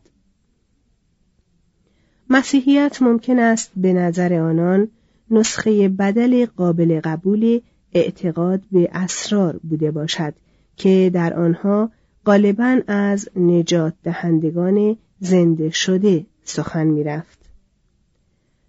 مسیحیت 2.31 3.03
ممکن 3.03 3.39
است 3.39 3.73
به 3.77 3.93
نظر 3.93 4.35
آنان 4.35 4.89
نسخه 5.31 5.89
بدل 5.89 6.47
قابل 6.57 7.01
قبول 7.05 7.61
اعتقاد 7.93 8.63
به 8.73 8.89
اسرار 8.93 9.61
بوده 9.63 9.91
باشد 9.91 10.35
که 10.77 11.11
در 11.15 11.35
آنها 11.35 11.91
غالبا 12.27 12.81
از 12.87 13.29
نجات 13.37 13.95
دهندگان 14.03 14.97
زنده 15.21 15.71
شده 15.71 16.27
سخن 16.45 16.87
می‌رفت. 16.87 17.36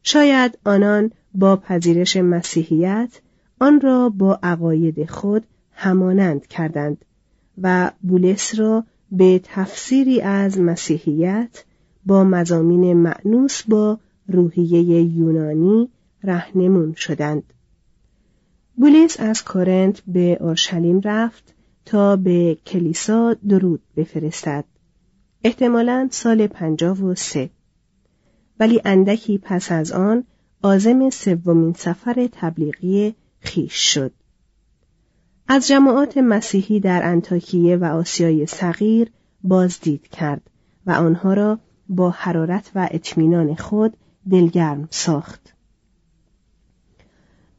شاید 0.10 0.58
آنان 0.66 1.12
با 1.34 1.56
پذیرش 1.56 2.18
مسیحیت 2.18 3.22
آن 3.60 3.82
را 3.82 4.10
با 4.10 4.40
عقاید 4.44 5.10
خود 5.10 5.44
همانند 5.72 6.48
کردند 6.48 7.06
و 7.62 7.92
بولس 8.02 8.60
را 8.60 8.84
به 9.12 9.42
تفسیری 9.44 10.22
از 10.22 10.60
مسیحیت 10.60 11.64
با 12.06 12.24
مزامین 12.24 12.94
معنوس 12.94 13.64
با 13.64 14.00
روحیه 14.28 15.02
یونانی 15.02 15.90
رهنمون 16.24 16.94
شدند. 16.94 17.54
بولیس 18.76 19.20
از 19.20 19.44
کورنت 19.44 20.02
به 20.08 20.38
اورشلیم 20.42 21.02
رفت 21.04 21.54
تا 21.86 22.16
به 22.16 22.58
کلیسا 22.66 23.36
درود 23.50 23.82
بفرستد. 23.98 24.66
احتمالا 25.44 26.08
سال 26.12 26.48
پنجاه 26.48 27.04
و 27.04 27.16
سه. 27.16 27.50
ولی 28.60 28.82
اندکی 28.86 29.38
پس 29.38 29.72
از 29.72 29.92
آن 29.92 30.24
آزم 30.62 31.10
سومین 31.10 31.74
سفر 31.74 32.30
تبلیغی 32.32 33.16
خیش 33.40 33.94
شد. 33.94 34.12
از 35.48 35.68
جماعات 35.68 36.18
مسیحی 36.18 36.80
در 36.80 37.10
انتاکیه 37.10 37.78
و 37.78 37.84
آسیای 37.84 38.46
صغیر 38.46 39.12
بازدید 39.44 40.08
کرد 40.08 40.42
و 40.86 40.92
آنها 40.92 41.34
را 41.34 41.60
با 41.90 42.10
حرارت 42.10 42.72
و 42.76 42.88
اطمینان 42.92 43.56
خود 43.56 43.98
دلگرم 44.32 44.88
ساخت. 44.92 45.54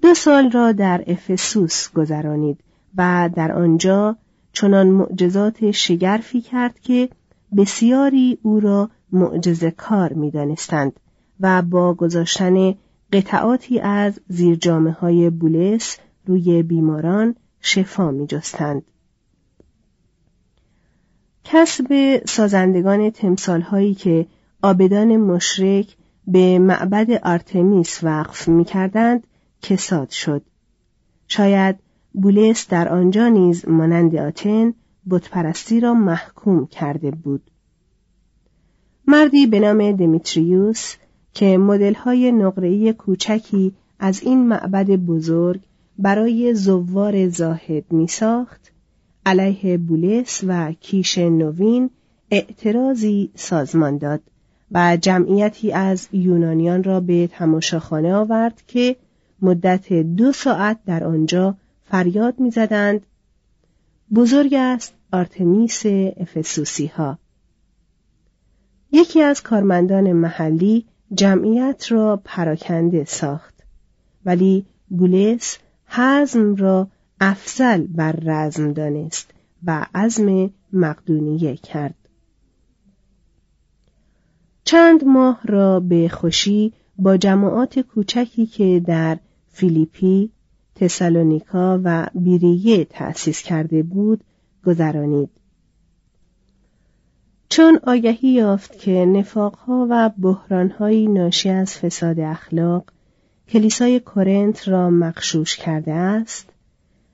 دو 0.02 0.14
سال 0.14 0.50
را 0.50 0.72
در 0.72 1.04
افسوس 1.06 1.92
گذرانید 1.92 2.60
و 2.96 3.30
در 3.34 3.52
آنجا 3.52 4.16
چنان 4.52 4.86
معجزات 4.86 5.70
شگرفی 5.70 6.40
کرد 6.40 6.80
که 6.80 7.08
بسیاری 7.56 8.38
او 8.42 8.60
را 8.60 8.90
معجزه 9.12 9.70
کار 9.70 10.12
می 10.12 10.30
دانستند 10.30 11.00
و 11.40 11.62
با 11.62 11.94
گذاشتن 11.94 12.74
قطعاتی 13.12 13.80
از 13.80 14.20
زیرجامه 14.28 14.92
های 14.92 15.30
بولس 15.30 15.98
روی 16.26 16.62
بیماران 16.62 17.34
شفا 17.60 18.10
می 18.10 18.26
جستند. 18.26 18.82
کسب 21.44 22.20
سازندگان 22.26 23.10
تمثال 23.10 23.60
هایی 23.60 23.94
که 23.94 24.26
آبدان 24.62 25.16
مشرک 25.16 25.96
به 26.26 26.58
معبد 26.58 27.10
آرتمیس 27.10 28.04
وقف 28.04 28.48
می 28.48 28.64
کردند 28.64 29.26
کساد 29.62 30.10
شد. 30.10 30.42
شاید 31.28 31.76
بولس 32.12 32.68
در 32.68 32.88
آنجا 32.88 33.28
نیز 33.28 33.68
مانند 33.68 34.16
آتن 34.16 34.74
بتپرستی 35.10 35.80
را 35.80 35.94
محکوم 35.94 36.66
کرده 36.66 37.10
بود. 37.10 37.50
مردی 39.10 39.46
به 39.46 39.60
نام 39.60 39.92
دمیتریوس 39.92 40.94
که 41.34 41.58
مدل 41.58 41.94
های 41.94 42.32
نقره‌ای 42.32 42.92
کوچکی 42.92 43.72
از 43.98 44.22
این 44.22 44.46
معبد 44.46 44.86
بزرگ 44.86 45.60
برای 45.98 46.54
زوار 46.54 47.28
زاهد 47.28 47.92
می 47.92 48.06
ساخت 48.06 48.72
علیه 49.26 49.78
بولس 49.78 50.44
و 50.46 50.72
کیش 50.72 51.18
نوین 51.18 51.90
اعتراضی 52.30 53.30
سازمان 53.34 53.98
داد 53.98 54.20
و 54.72 54.96
جمعیتی 54.96 55.72
از 55.72 56.08
یونانیان 56.12 56.82
را 56.82 57.00
به 57.00 57.26
تماشاخانه 57.26 58.14
آورد 58.14 58.62
که 58.66 58.96
مدت 59.42 59.92
دو 59.92 60.32
ساعت 60.32 60.78
در 60.86 61.04
آنجا 61.04 61.56
فریاد 61.84 62.40
می‌زدند. 62.40 63.06
بزرگ 64.14 64.54
است 64.54 64.94
آرتمیس 65.12 65.82
افسوسی 66.16 66.86
ها 66.86 67.18
یکی 68.92 69.22
از 69.22 69.42
کارمندان 69.42 70.12
محلی 70.12 70.84
جمعیت 71.14 71.92
را 71.92 72.20
پراکنده 72.24 73.04
ساخت 73.04 73.54
ولی 74.24 74.66
بولس 74.88 75.58
حزم 75.86 76.54
را 76.54 76.88
افضل 77.20 77.86
بر 77.86 78.12
رزم 78.12 78.72
دانست 78.72 79.30
و 79.64 79.86
عزم 79.94 80.50
مقدونیه 80.72 81.56
کرد 81.56 81.94
چند 84.64 85.04
ماه 85.04 85.40
را 85.44 85.80
به 85.80 86.08
خوشی 86.08 86.72
با 86.98 87.16
جماعات 87.16 87.78
کوچکی 87.78 88.46
که 88.46 88.82
در 88.86 89.18
فیلیپی، 89.48 90.30
تسالونیکا 90.74 91.80
و 91.84 92.06
بیریه 92.14 92.84
تأسیس 92.84 93.42
کرده 93.42 93.82
بود 93.82 94.24
گذرانید. 94.66 95.30
چون 97.58 97.80
آگهی 97.82 98.28
یافت 98.28 98.78
که 98.78 98.90
نفاقها 98.90 99.86
و 99.90 100.10
بحرانهایی 100.18 101.06
ناشی 101.06 101.50
از 101.50 101.78
فساد 101.78 102.20
اخلاق 102.20 102.84
کلیسای 103.48 104.00
کورنت 104.00 104.68
را 104.68 104.90
مخشوش 104.90 105.56
کرده 105.56 105.92
است 105.92 106.48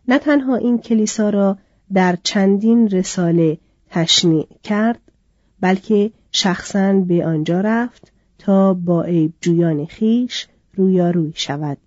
نه 0.09 0.19
تنها 0.19 0.57
این 0.57 0.79
کلیسا 0.79 1.31
را 1.31 1.59
در 1.93 2.19
چندین 2.23 2.89
رساله 2.89 3.59
تشنیع 3.91 4.47
کرد 4.63 5.01
بلکه 5.61 6.11
شخصا 6.33 6.93
به 6.93 7.27
آنجا 7.27 7.61
رفت 7.61 8.13
تا 8.39 8.75
با 8.75 9.03
عیب 9.03 9.33
جویان 9.41 9.87
خیش 9.87 10.49
رویاروی 10.75 11.33
شود. 11.35 11.79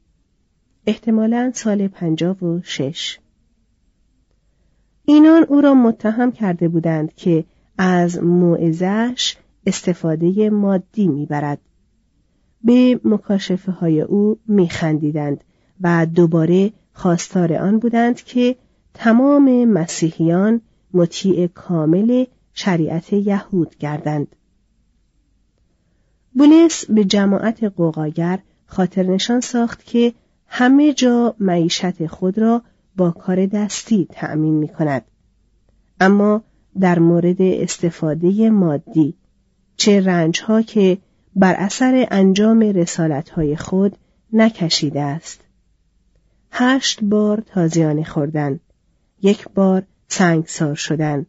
احتمالا 0.88 1.52
سال 1.56 1.88
پنجاب 1.88 2.44
و 2.44 2.62
شش. 2.64 3.20
اینان 5.06 5.44
او 5.44 5.62
را 5.62 5.74
متهم 5.74 6.32
کرده 6.32 6.68
بودند 6.68 7.14
که 7.16 7.46
از 7.78 8.24
موعظش 8.24 9.36
استفاده 9.66 10.50
مادی 10.50 11.08
می‌برد 11.08 11.60
به 12.64 13.00
مکاشفه 13.04 13.72
های 13.72 14.02
او 14.02 14.40
میخندیدند 14.48 15.44
و 15.82 16.06
دوباره 16.06 16.72
خواستار 16.94 17.54
آن 17.54 17.80
بودند 17.80 18.16
که 18.16 18.56
تمام 18.94 19.66
مسیحیان 19.66 20.62
مطیع 20.94 21.48
کامل 21.48 22.26
شریعت 22.54 23.14
یهود 23.14 23.78
گردند. 23.78 24.36
بولس 26.34 26.86
به 26.86 27.06
جماعت 27.06 27.64
قوقاگر 27.64 28.40
خاطر 28.66 29.04
نشان 29.04 29.42
ساخت 29.42 29.86
که 29.86 30.14
همه 30.48 30.94
جا 30.94 31.36
معیشت 31.40 32.08
خود 32.08 32.40
را 32.40 32.62
با 32.96 33.12
کار 33.12 33.46
دستی 33.46 34.08
تأمین 34.12 34.54
می 34.54 34.68
کند. 34.68 35.06
اما 36.00 36.44
در 36.80 37.00
مورد 37.00 37.42
استفاده 37.42 38.50
مادی 38.50 39.14
چه 39.76 40.02
رنجها 40.02 40.62
که 40.62 40.98
بر 41.36 41.54
اثر 41.54 42.08
انجام 42.12 42.60
رسالتهای 42.60 43.56
خود 43.56 43.98
نکشیده 44.34 45.02
است. 45.02 45.42
هشت 46.52 47.04
بار 47.04 47.44
تازیانه 47.46 48.04
خوردن، 48.04 48.60
یک 49.22 49.50
بار 49.56 49.84
سنگسار 50.08 50.76
شدن، 50.76 51.26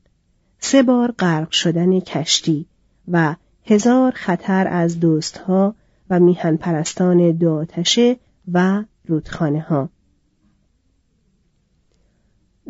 سه 0.58 0.82
بار 0.82 1.14
غرق 1.18 1.50
شدن 1.50 2.00
کشتی 2.00 2.66
و 3.08 3.34
هزار 3.66 4.12
خطر 4.12 4.68
از 4.68 5.00
دوستها 5.00 5.74
و 6.10 6.20
میهن 6.20 6.56
پرستان 6.56 7.30
دو 7.30 7.52
آتشه 7.52 8.16
و 8.52 8.84
رودخانه 9.06 9.60
ها. 9.60 9.88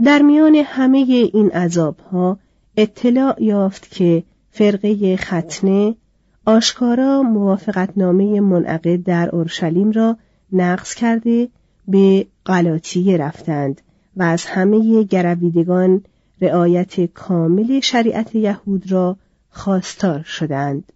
در 0.05 0.23
میان 0.23 0.55
همه 0.55 0.99
این 1.33 1.51
عذابها 1.51 2.38
اطلاع 2.81 3.43
یافت 3.43 3.91
که 3.91 4.23
فرقه 4.51 5.17
ختنه 5.17 5.95
آشکارا 6.47 7.23
موافقتنامه 7.23 8.41
منعقد 8.41 9.03
در 9.03 9.29
اورشلیم 9.29 9.91
را 9.91 10.17
نقض 10.53 10.95
کرده 10.95 11.49
به 11.88 12.27
غلاطیه 12.47 13.17
رفتند 13.17 13.81
و 14.17 14.23
از 14.23 14.45
همه 14.45 15.03
گرویدگان 15.03 16.05
رعایت 16.41 17.05
کامل 17.05 17.81
شریعت 17.81 18.35
یهود 18.35 18.93
را 18.93 19.17
خواستار 19.51 20.23
شدند. 20.23 20.93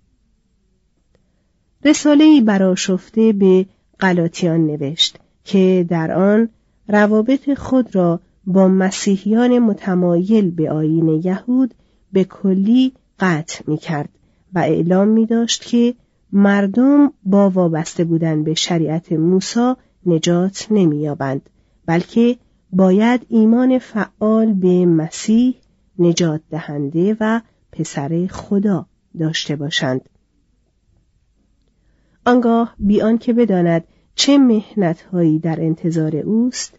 رساله‌ای 1.84 2.40
براشفته 2.40 3.32
به 3.32 3.66
غلاطیان 4.00 4.66
نوشت 4.66 5.18
که 5.44 5.86
در 5.88 6.12
آن 6.12 6.48
روابط 6.88 7.54
خود 7.54 7.94
را 7.96 8.20
با 8.46 8.68
مسیحیان 8.68 9.58
متمایل 9.58 10.50
به 10.50 10.70
آیین 10.70 11.08
یهود 11.08 11.74
به 12.12 12.24
کلی 12.24 12.92
قطع 13.20 13.64
می 13.66 13.76
کرد 13.76 14.08
و 14.54 14.58
اعلام 14.58 15.08
می 15.08 15.26
داشت 15.26 15.64
که 15.64 15.94
مردم 16.32 17.12
با 17.24 17.50
وابسته 17.50 18.04
بودن 18.04 18.44
به 18.44 18.54
شریعت 18.54 19.12
موسی 19.12 19.74
نجات 20.06 20.66
نمییابند 20.70 21.50
بلکه 21.86 22.36
باید 22.72 23.26
ایمان 23.28 23.78
فعال 23.78 24.52
به 24.52 24.86
مسیح 24.86 25.54
نجات 25.98 26.40
دهنده 26.50 27.16
و 27.20 27.40
پسر 27.72 28.26
خدا 28.30 28.86
داشته 29.18 29.56
باشند. 29.56 30.08
آنگاه 32.26 32.74
بیان 32.78 33.18
که 33.18 33.32
بداند 33.32 33.84
چه 34.14 34.38
مهنتهایی 34.38 35.38
در 35.38 35.60
انتظار 35.60 36.16
اوست 36.16 36.78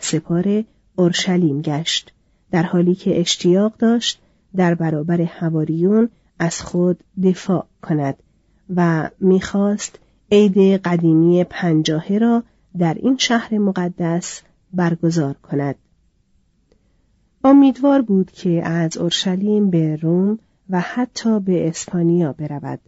سپار 0.00 0.64
اورشلیم 0.96 1.62
گشت 1.62 2.12
در 2.50 2.62
حالی 2.62 2.94
که 2.94 3.20
اشتیاق 3.20 3.76
داشت 3.78 4.20
در 4.56 4.74
برابر 4.74 5.20
هواریون 5.22 6.08
از 6.38 6.62
خود 6.62 7.04
دفاع 7.22 7.66
کند 7.82 8.16
و 8.76 9.10
می‌خواست 9.20 9.98
عید 10.32 10.58
قدیمی 10.58 11.44
پنجاهه 11.44 12.18
را 12.18 12.42
در 12.78 12.94
این 12.94 13.16
شهر 13.16 13.58
مقدس 13.58 14.42
برگزار 14.72 15.34
کند. 15.34 15.74
امیدوار 17.44 18.02
بود 18.02 18.30
که 18.30 18.68
از 18.68 18.96
اورشلیم 18.96 19.70
به 19.70 19.96
روم 19.96 20.38
و 20.70 20.80
حتی 20.80 21.40
به 21.40 21.68
اسپانیا 21.68 22.32
برود 22.32 22.80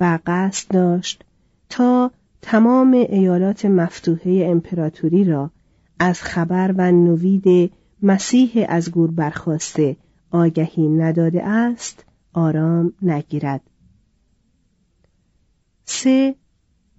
و 0.00 0.18
قصد 0.26 0.70
داشت 0.70 1.24
تا 1.68 2.10
تمام 2.42 2.92
ایالات 2.92 3.64
مفتوحه 3.64 4.46
امپراتوری 4.46 5.24
را 5.24 5.50
از 6.02 6.22
خبر 6.22 6.74
و 6.76 6.92
نوید 6.92 7.72
مسیح 8.02 8.66
از 8.68 8.90
گور 8.90 9.10
برخواسته 9.10 9.96
آگهی 10.30 10.88
نداده 10.88 11.46
است 11.46 12.04
آرام 12.32 12.92
نگیرد. 13.02 13.60
سه 15.84 16.34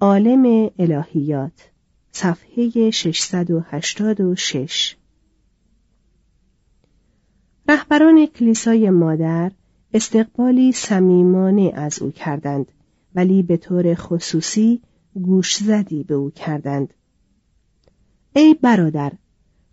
عالم 0.02 0.72
الهیات 0.80 1.70
صفحه 2.12 2.92
686 2.92 4.96
رهبران 7.70 8.26
کلیسای 8.26 8.90
مادر 8.90 9.52
استقبالی 9.94 10.72
صمیمانه 10.72 11.72
از 11.76 12.02
او 12.02 12.12
کردند 12.12 12.72
ولی 13.16 13.44
به 13.44 13.58
طور 13.58 13.96
خصوصی 13.96 14.82
گوش 15.14 15.56
زدی 15.56 16.04
به 16.04 16.14
او 16.14 16.32
کردند. 16.32 16.94
ای 18.34 18.54
برادر 18.62 19.12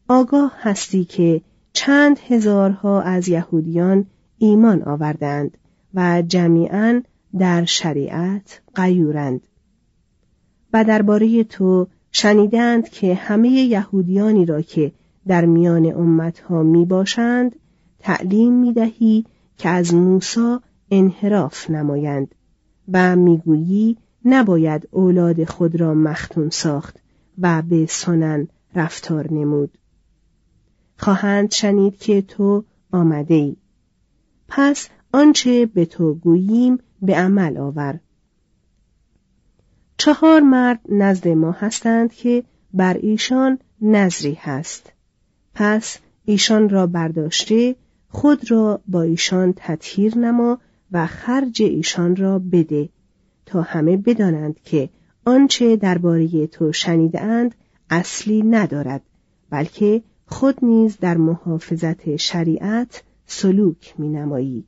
آگاه 0.09 0.53
هستی 0.61 1.05
که 1.05 1.41
چند 1.73 2.19
هزارها 2.29 3.03
از 3.03 3.29
یهودیان 3.29 4.07
ایمان 4.39 4.83
آوردند 4.83 5.59
و 5.95 6.23
جمیعا 6.29 7.03
در 7.39 7.65
شریعت 7.65 8.61
قیورند 8.75 9.41
و 10.73 10.85
درباره 10.85 11.45
تو 11.45 11.87
شنیدند 12.13 12.89
که 12.89 13.15
همه 13.15 13.49
یهودیانی 13.49 14.47
را 14.47 14.63
که 14.63 14.93
در 15.27 15.45
میان 15.45 15.87
امتها 15.87 16.63
می 16.63 16.85
باشند 16.85 17.57
تعلیم 17.99 18.53
می 18.53 18.73
دهی 18.73 19.25
که 19.59 19.69
از 19.69 19.95
موسی 19.95 20.57
انحراف 20.91 21.71
نمایند 21.71 22.35
و 22.93 23.17
می‌گویی 23.17 23.97
نباید 24.25 24.89
اولاد 24.91 25.45
خود 25.45 25.81
را 25.81 25.95
مختون 25.95 26.51
ساخت. 26.51 27.01
و 27.39 27.63
به 27.63 27.87
سنن 27.87 28.49
رفتار 28.75 29.33
نمود. 29.33 29.79
خواهند 30.97 31.51
شنید 31.51 31.99
که 31.99 32.23
تو 32.23 32.65
آمده 32.93 33.35
ای 33.35 33.57
پس 34.49 34.89
آنچه 35.13 35.67
به 35.67 35.85
تو 35.85 36.15
گوییم 36.15 36.79
به 37.03 37.15
عمل 37.15 37.57
آور. 37.57 38.01
چهار 39.97 40.41
مرد 40.41 40.81
نزد 40.89 41.29
ما 41.29 41.53
هستند 41.53 42.13
که 42.13 42.45
بر 42.75 42.95
ایشان 42.95 43.59
نظری 43.81 44.35
هست. 44.35 44.93
پس 45.55 45.99
ایشان 46.25 46.69
را 46.69 46.87
برداشته 46.87 47.77
خود 48.09 48.51
را 48.51 48.81
با 48.89 49.03
ایشان 49.03 49.55
تطهیر 49.57 50.19
نما 50.19 50.59
و 50.93 51.07
خرج 51.07 51.63
ایشان 51.63 52.17
را 52.17 52.39
بده 52.39 52.89
تا 53.47 53.63
همه 53.63 53.97
بدانند 53.97 54.61
که 54.61 54.91
آنچه 55.29 55.77
درباره 55.77 56.47
تو 56.47 56.73
شنیدهاند 56.73 57.55
اصلی 57.91 58.43
ندارد 58.43 59.03
بلکه 59.51 60.03
خود 60.27 60.65
نیز 60.65 60.99
در 60.99 61.17
محافظت 61.17 62.17
شریعت 62.17 63.03
سلوک 63.27 63.95
می 63.99 64.09
نمایی. 64.09 64.65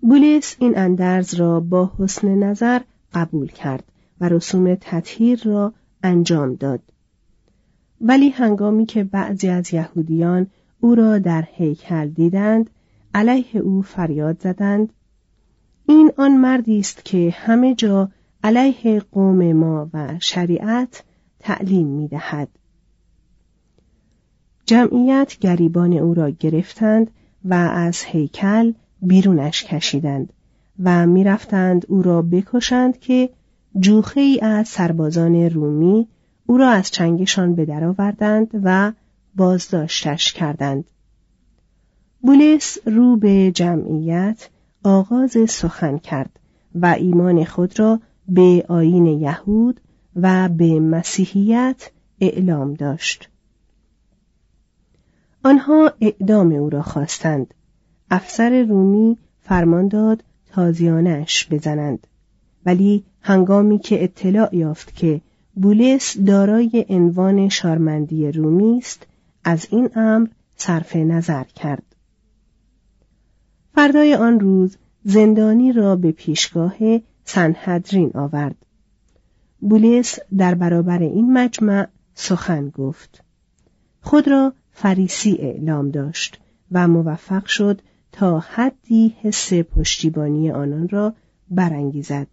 بولیس 0.00 0.56
این 0.58 0.78
اندرز 0.78 1.34
را 1.34 1.60
با 1.60 1.92
حسن 1.98 2.28
نظر 2.28 2.80
قبول 3.14 3.46
کرد 3.46 3.84
و 4.20 4.28
رسوم 4.28 4.74
تطهیر 4.74 5.42
را 5.44 5.72
انجام 6.02 6.54
داد. 6.54 6.82
ولی 8.00 8.28
هنگامی 8.28 8.86
که 8.86 9.04
بعضی 9.04 9.48
از 9.48 9.74
یهودیان 9.74 10.46
او 10.80 10.94
را 10.94 11.18
در 11.18 11.44
هیکل 11.52 12.08
دیدند 12.08 12.70
علیه 13.14 13.56
او 13.60 13.82
فریاد 13.82 14.40
زدند 14.40 14.92
این 15.90 16.12
آن 16.16 16.36
مردی 16.36 16.78
است 16.78 17.04
که 17.04 17.34
همه 17.36 17.74
جا 17.74 18.10
علیه 18.44 19.00
قوم 19.12 19.52
ما 19.52 19.90
و 19.94 20.08
شریعت 20.20 21.02
تعلیم 21.38 21.86
می 21.86 22.08
دهد. 22.08 22.48
جمعیت 24.66 25.36
گریبان 25.40 25.92
او 25.92 26.14
را 26.14 26.30
گرفتند 26.30 27.10
و 27.44 27.54
از 27.54 28.02
هیکل 28.02 28.72
بیرونش 29.02 29.64
کشیدند 29.64 30.32
و 30.82 31.06
می‌رفتند 31.06 31.86
او 31.88 32.02
را 32.02 32.22
بکشند 32.22 32.98
که 32.98 33.30
جوخه 33.80 34.20
ای 34.20 34.40
از 34.40 34.68
سربازان 34.68 35.34
رومی 35.34 36.08
او 36.46 36.56
را 36.56 36.70
از 36.70 36.90
چنگشان 36.90 37.54
به 37.54 37.64
درآوردند 37.64 38.60
و 38.64 38.92
بازداشتش 39.36 40.32
کردند 40.32 40.84
بولس 42.20 42.78
رو 42.86 43.16
به 43.16 43.50
جمعیت 43.54 44.48
آغاز 44.82 45.36
سخن 45.48 45.98
کرد 45.98 46.38
و 46.74 46.86
ایمان 46.86 47.44
خود 47.44 47.78
را 47.78 48.00
به 48.28 48.64
آین 48.68 49.06
یهود 49.06 49.80
و 50.16 50.48
به 50.48 50.80
مسیحیت 50.80 51.90
اعلام 52.20 52.74
داشت. 52.74 53.28
آنها 55.44 55.92
اعدام 56.00 56.52
او 56.52 56.70
را 56.70 56.82
خواستند. 56.82 57.54
افسر 58.10 58.62
رومی 58.62 59.18
فرمان 59.40 59.88
داد 59.88 60.24
تازیانش 60.52 61.48
بزنند. 61.50 62.06
ولی 62.66 63.04
هنگامی 63.20 63.78
که 63.78 64.04
اطلاع 64.04 64.56
یافت 64.56 64.94
که 64.94 65.20
بولس 65.54 66.18
دارای 66.18 66.86
عنوان 66.88 67.48
شارمندی 67.48 68.32
رومی 68.32 68.78
است 68.78 69.06
از 69.44 69.66
این 69.70 69.90
امر 69.94 70.28
صرف 70.56 70.96
نظر 70.96 71.44
کرد. 71.44 71.82
فردای 73.80 74.14
آن 74.14 74.40
روز 74.40 74.76
زندانی 75.04 75.72
را 75.72 75.96
به 75.96 76.12
پیشگاه 76.12 76.74
سنهدرین 77.24 78.10
آورد. 78.14 78.56
بولس 79.60 80.18
در 80.36 80.54
برابر 80.54 81.02
این 81.02 81.32
مجمع 81.32 81.88
سخن 82.14 82.68
گفت. 82.68 83.24
خود 84.00 84.28
را 84.28 84.52
فریسی 84.70 85.36
اعلام 85.40 85.90
داشت 85.90 86.40
و 86.72 86.88
موفق 86.88 87.46
شد 87.46 87.80
تا 88.12 88.38
حدی 88.38 89.16
حس 89.22 89.52
پشتیبانی 89.52 90.50
آنان 90.50 90.88
را 90.88 91.14
برانگیزد. 91.50 92.26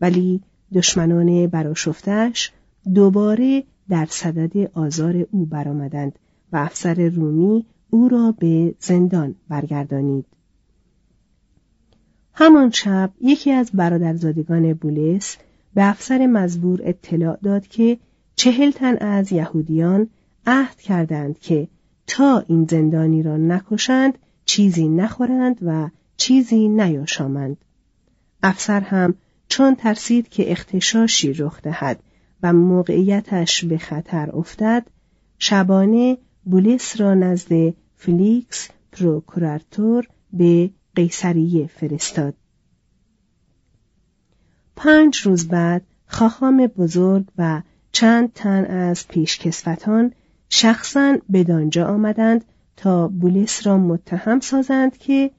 ولی 0.00 0.40
دشمنان 0.74 1.46
براشفتش 1.46 2.52
دوباره 2.94 3.64
در 3.88 4.06
صدد 4.10 4.70
آزار 4.74 5.26
او 5.30 5.46
برآمدند 5.46 6.18
و 6.52 6.56
افسر 6.56 7.08
رومی 7.08 7.66
او 7.90 8.08
را 8.08 8.34
به 8.38 8.74
زندان 8.78 9.34
برگردانید. 9.48 10.26
همان 12.38 12.70
شب 12.70 13.10
یکی 13.20 13.52
از 13.52 13.70
برادرزادگان 13.74 14.72
بولس 14.72 15.36
به 15.74 15.88
افسر 15.88 16.26
مزبور 16.26 16.80
اطلاع 16.84 17.38
داد 17.42 17.66
که 17.66 17.98
چهل 18.34 18.70
تن 18.70 18.96
از 18.96 19.32
یهودیان 19.32 20.08
عهد 20.46 20.80
کردند 20.80 21.38
که 21.38 21.68
تا 22.06 22.44
این 22.48 22.66
زندانی 22.70 23.22
را 23.22 23.36
نکشند 23.36 24.18
چیزی 24.44 24.88
نخورند 24.88 25.58
و 25.62 25.90
چیزی 26.16 26.68
نیاشامند. 26.68 27.56
افسر 28.42 28.80
هم 28.80 29.14
چون 29.48 29.74
ترسید 29.74 30.28
که 30.28 30.52
اختشاشی 30.52 31.32
رخ 31.32 31.62
دهد 31.62 32.00
و 32.42 32.52
موقعیتش 32.52 33.64
به 33.64 33.78
خطر 33.78 34.30
افتد 34.30 34.86
شبانه 35.38 36.18
بولس 36.44 37.00
را 37.00 37.14
نزد 37.14 37.74
فلیکس 37.94 38.68
پروکوراتور 38.92 40.08
به 40.32 40.70
قیصریه 40.96 41.66
فرستاد. 41.66 42.34
پنج 44.76 45.18
روز 45.18 45.48
بعد 45.48 45.82
خاخام 46.06 46.66
بزرگ 46.66 47.24
و 47.38 47.62
چند 47.92 48.32
تن 48.32 48.64
از 48.64 49.08
پیشکسوتان 49.08 50.12
شخصا 50.48 51.18
به 51.28 51.44
دانجا 51.44 51.86
آمدند 51.86 52.44
تا 52.76 53.08
بولس 53.08 53.66
را 53.66 53.78
متهم 53.78 54.40
سازند 54.40 54.96
که 54.98 55.30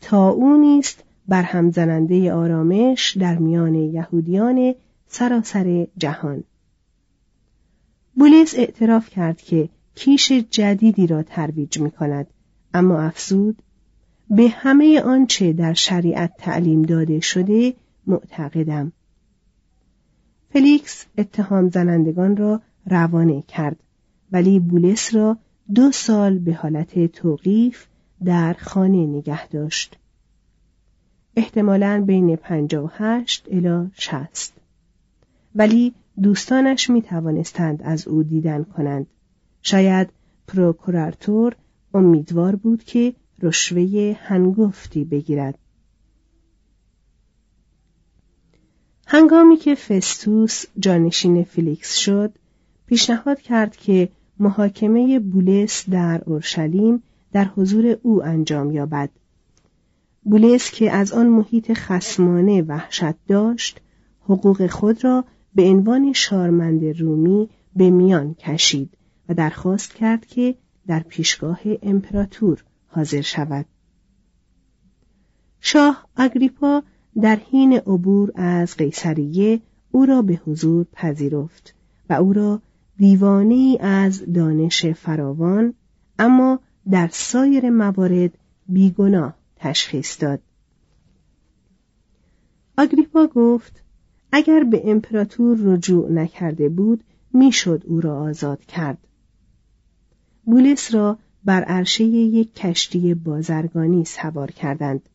تا 0.00 0.28
او 0.28 0.56
نیست 0.56 1.04
برهم 1.28 1.70
زننده 1.70 2.32
آرامش 2.32 3.16
در 3.16 3.38
میان 3.38 3.74
یهودیان 3.74 4.74
سراسر 5.06 5.86
جهان. 5.96 6.44
بولیس 8.14 8.54
اعتراف 8.54 9.10
کرد 9.10 9.40
که 9.40 9.68
کیش 9.94 10.32
جدیدی 10.32 11.06
را 11.06 11.22
ترویج 11.22 11.78
می 11.78 11.90
کند 11.90 12.26
اما 12.74 13.00
افزود 13.00 13.62
به 14.30 14.48
همه 14.48 15.00
آنچه 15.00 15.52
در 15.52 15.72
شریعت 15.72 16.32
تعلیم 16.38 16.82
داده 16.82 17.20
شده 17.20 17.74
معتقدم. 18.06 18.92
فلیکس 20.50 21.06
اتهام 21.18 21.68
زنندگان 21.68 22.36
را 22.36 22.60
روانه 22.86 23.42
کرد 23.42 23.76
ولی 24.32 24.60
بولس 24.60 25.14
را 25.14 25.38
دو 25.74 25.92
سال 25.92 26.38
به 26.38 26.54
حالت 26.54 27.06
توقیف 27.06 27.86
در 28.24 28.52
خانه 28.52 29.06
نگه 29.06 29.48
داشت. 29.48 29.98
احتمالاً 31.36 32.04
بین 32.06 32.36
پنجاه 32.36 32.84
و 32.84 32.88
هشت 32.92 33.46
الی 33.50 33.90
شست 33.94 34.54
ولی 35.54 35.94
دوستانش 36.22 36.90
می 36.90 37.02
توانستند 37.02 37.82
از 37.82 38.08
او 38.08 38.22
دیدن 38.22 38.64
کنند. 38.64 39.06
شاید 39.62 40.08
پروکوراتور 40.46 41.56
امیدوار 41.94 42.56
بود 42.56 42.84
که 42.84 43.14
رشوه 43.44 44.16
هنگفتی 44.20 45.04
بگیرد. 45.04 45.58
هنگامی 49.06 49.56
که 49.56 49.74
فستوس 49.74 50.64
جانشین 50.78 51.44
فیلیکس 51.44 51.96
شد 51.96 52.34
پیشنهاد 52.86 53.40
کرد 53.40 53.76
که 53.76 54.08
محاکمه 54.38 55.18
بولس 55.18 55.90
در 55.90 56.22
اورشلیم 56.26 57.02
در 57.32 57.44
حضور 57.44 57.98
او 58.02 58.24
انجام 58.24 58.70
یابد. 58.70 59.10
بولس 60.22 60.70
که 60.70 60.90
از 60.90 61.12
آن 61.12 61.26
محیط 61.26 61.72
خسمانه 61.72 62.62
وحشت 62.62 63.14
داشت 63.28 63.80
حقوق 64.20 64.66
خود 64.66 65.04
را 65.04 65.24
به 65.54 65.62
عنوان 65.62 66.12
شارمند 66.12 66.84
رومی 66.84 67.48
به 67.76 67.90
میان 67.90 68.34
کشید 68.34 68.96
و 69.28 69.34
درخواست 69.34 69.94
کرد 69.94 70.26
که 70.26 70.54
در 70.86 71.00
پیشگاه 71.00 71.60
امپراتور 71.82 72.64
حاضر 72.94 73.20
شود. 73.20 73.66
شاه 75.60 76.08
اگریپا 76.16 76.82
در 77.20 77.36
حین 77.36 77.72
عبور 77.72 78.32
از 78.34 78.76
قیصریه 78.76 79.60
او 79.90 80.06
را 80.06 80.22
به 80.22 80.40
حضور 80.46 80.86
پذیرفت 80.92 81.74
و 82.10 82.12
او 82.12 82.32
را 82.32 82.60
دیوانه 82.96 83.76
از 83.80 84.32
دانش 84.32 84.86
فراوان 84.86 85.74
اما 86.18 86.60
در 86.90 87.08
سایر 87.12 87.70
موارد 87.70 88.38
بیگناه 88.68 89.34
تشخیص 89.56 90.22
داد. 90.22 90.40
آگریپا 92.78 93.26
گفت 93.26 93.82
اگر 94.32 94.64
به 94.64 94.90
امپراتور 94.90 95.58
رجوع 95.60 96.12
نکرده 96.12 96.68
بود 96.68 97.04
می‌شد 97.32 97.82
او 97.86 98.00
را 98.00 98.20
آزاد 98.20 98.64
کرد. 98.64 98.98
بولس 100.44 100.94
را 100.94 101.18
بر 101.44 101.64
عرشه 101.64 102.04
یک 102.04 102.54
کشتی 102.54 103.14
بازرگانی 103.14 104.04
سوار 104.04 104.50
کردند. 104.50 105.08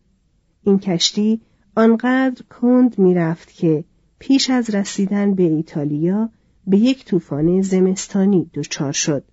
این 0.64 0.80
کشتی 0.80 1.42
آنقدر 1.76 2.44
کند 2.44 3.00
می‌رفت 3.00 3.54
که 3.54 3.84
پیش 4.20 4.50
از 4.50 4.70
رسیدن 4.70 5.34
به 5.34 5.44
ایتالیا 5.44 6.30
به 6.68 6.78
یک 6.78 7.06
طوفان 7.06 7.62
زمستانی 7.62 8.50
دچار 8.54 8.92
شد. 8.92 9.24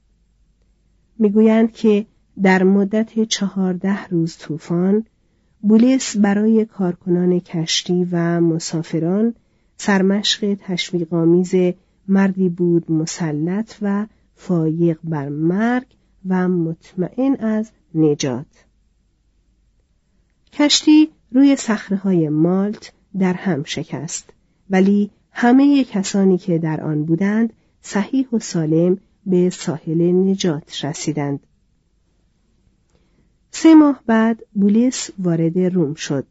می‌گویند 1.19 1.73
که 1.73 2.07
در 2.43 2.63
مدت 2.63 3.25
چهارده 3.25 4.07
روز 4.07 4.37
طوفان 4.37 5.05
بولیس 5.61 6.17
برای 6.17 6.65
کارکنان 6.65 7.41
کشتی 7.41 8.09
و 8.13 8.41
مسافران 8.41 9.35
سرمشق 9.77 10.55
تشویقآمیز 10.61 11.55
مردی 12.09 12.49
بود 12.49 12.93
مسلط 12.93 13.75
و 13.83 14.07
فایق 14.35 14.99
بر 15.05 15.29
مرگ 15.29 15.87
و 16.29 16.49
مطمئن 16.49 17.35
از 17.35 17.71
نجات. 17.95 18.47
کشتی 20.53 21.09
روی 21.33 21.57
های 22.05 22.29
مالت 22.29 22.93
در 23.19 23.33
هم 23.33 23.65
شکست 23.65 24.31
ولی 24.71 25.11
همه 25.33 25.85
کسانی 25.85 26.39
که 26.39 26.59
در 26.59 26.81
آن 26.81 27.05
بودند 27.05 27.53
صحیح 27.83 28.29
و 28.33 28.39
سالم 28.39 28.99
به 29.27 29.51
ساحل 29.51 30.03
نجات 30.03 30.85
رسیدند. 30.85 31.41
سه 33.51 33.75
ماه 33.75 34.03
بعد 34.07 34.43
بولیس 34.55 35.11
وارد 35.19 35.59
روم 35.59 35.95
شد. 35.95 36.27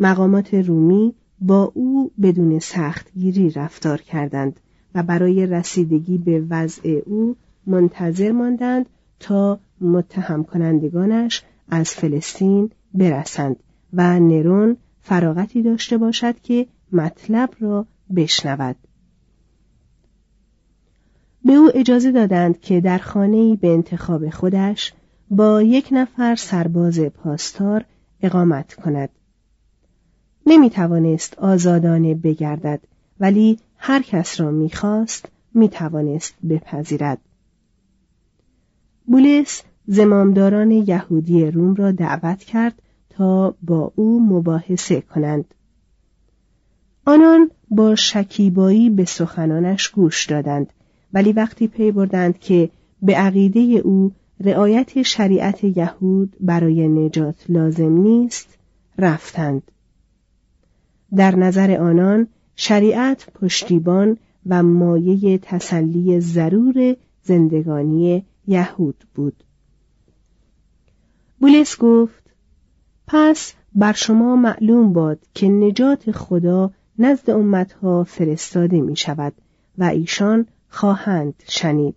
مقامات 0.00 0.54
رومی 0.54 1.14
با 1.40 1.72
او 1.74 2.10
بدون 2.22 2.58
سختگیری 2.58 3.50
رفتار 3.50 4.00
کردند 4.00 4.60
و 4.94 5.02
برای 5.02 5.46
رسیدگی 5.46 6.18
به 6.18 6.46
وضع 6.50 7.02
او 7.06 7.36
منتظر 7.66 8.32
ماندند 8.32 8.86
تا 9.22 9.58
متهم 9.80 10.44
کنندگانش 10.44 11.42
از 11.68 11.90
فلسطین 11.90 12.70
برسند 12.94 13.56
و 13.92 14.20
نرون 14.20 14.76
فراغتی 15.00 15.62
داشته 15.62 15.98
باشد 15.98 16.40
که 16.40 16.66
مطلب 16.92 17.50
را 17.60 17.86
بشنود. 18.16 18.76
به 21.44 21.52
او 21.52 21.70
اجازه 21.74 22.12
دادند 22.12 22.60
که 22.60 22.80
در 22.80 22.98
خانه‌ای 22.98 23.56
به 23.56 23.68
انتخاب 23.72 24.30
خودش 24.30 24.92
با 25.30 25.62
یک 25.62 25.88
نفر 25.92 26.34
سرباز 26.34 27.00
پاستار 27.00 27.84
اقامت 28.22 28.74
کند. 28.74 29.08
نمی 30.46 30.70
توانست 30.70 31.38
آزادانه 31.38 32.14
بگردد 32.14 32.80
ولی 33.20 33.58
هر 33.76 34.02
کس 34.02 34.40
را 34.40 34.50
می‌خواست 34.50 35.28
می 35.54 35.68
توانست 35.68 36.34
بپذیرد. 36.48 37.18
بولس 39.06 39.62
زمامداران 39.86 40.70
یهودی 40.70 41.50
روم 41.50 41.74
را 41.74 41.92
دعوت 41.92 42.38
کرد 42.38 42.82
تا 43.10 43.54
با 43.62 43.92
او 43.96 44.20
مباحثه 44.20 45.00
کنند. 45.00 45.54
آنان 47.06 47.50
با 47.70 47.94
شکیبایی 47.94 48.90
به 48.90 49.04
سخنانش 49.04 49.88
گوش 49.88 50.26
دادند 50.26 50.72
ولی 51.12 51.32
وقتی 51.32 51.68
پی 51.68 51.92
بردند 51.92 52.38
که 52.38 52.70
به 53.02 53.14
عقیده 53.14 53.60
او 53.60 54.12
رعایت 54.40 55.02
شریعت 55.02 55.64
یهود 55.64 56.36
برای 56.40 56.88
نجات 56.88 57.44
لازم 57.48 57.92
نیست 57.92 58.58
رفتند. 58.98 59.62
در 61.16 61.36
نظر 61.36 61.80
آنان 61.80 62.26
شریعت 62.56 63.26
پشتیبان 63.34 64.16
و 64.46 64.62
مایه 64.62 65.38
تسلی 65.38 66.20
ضرور 66.20 66.96
زندگانی 67.22 68.24
یهود 68.46 69.04
بود. 69.14 69.44
بولس 71.40 71.78
گفت 71.78 72.22
پس 73.06 73.54
بر 73.74 73.92
شما 73.92 74.36
معلوم 74.36 74.92
باد 74.92 75.18
که 75.34 75.48
نجات 75.48 76.10
خدا 76.10 76.70
نزد 76.98 77.30
امتها 77.30 78.04
فرستاده 78.04 78.80
می 78.80 78.96
شود 78.96 79.32
و 79.78 79.84
ایشان 79.84 80.46
خواهند 80.68 81.34
شنید. 81.48 81.96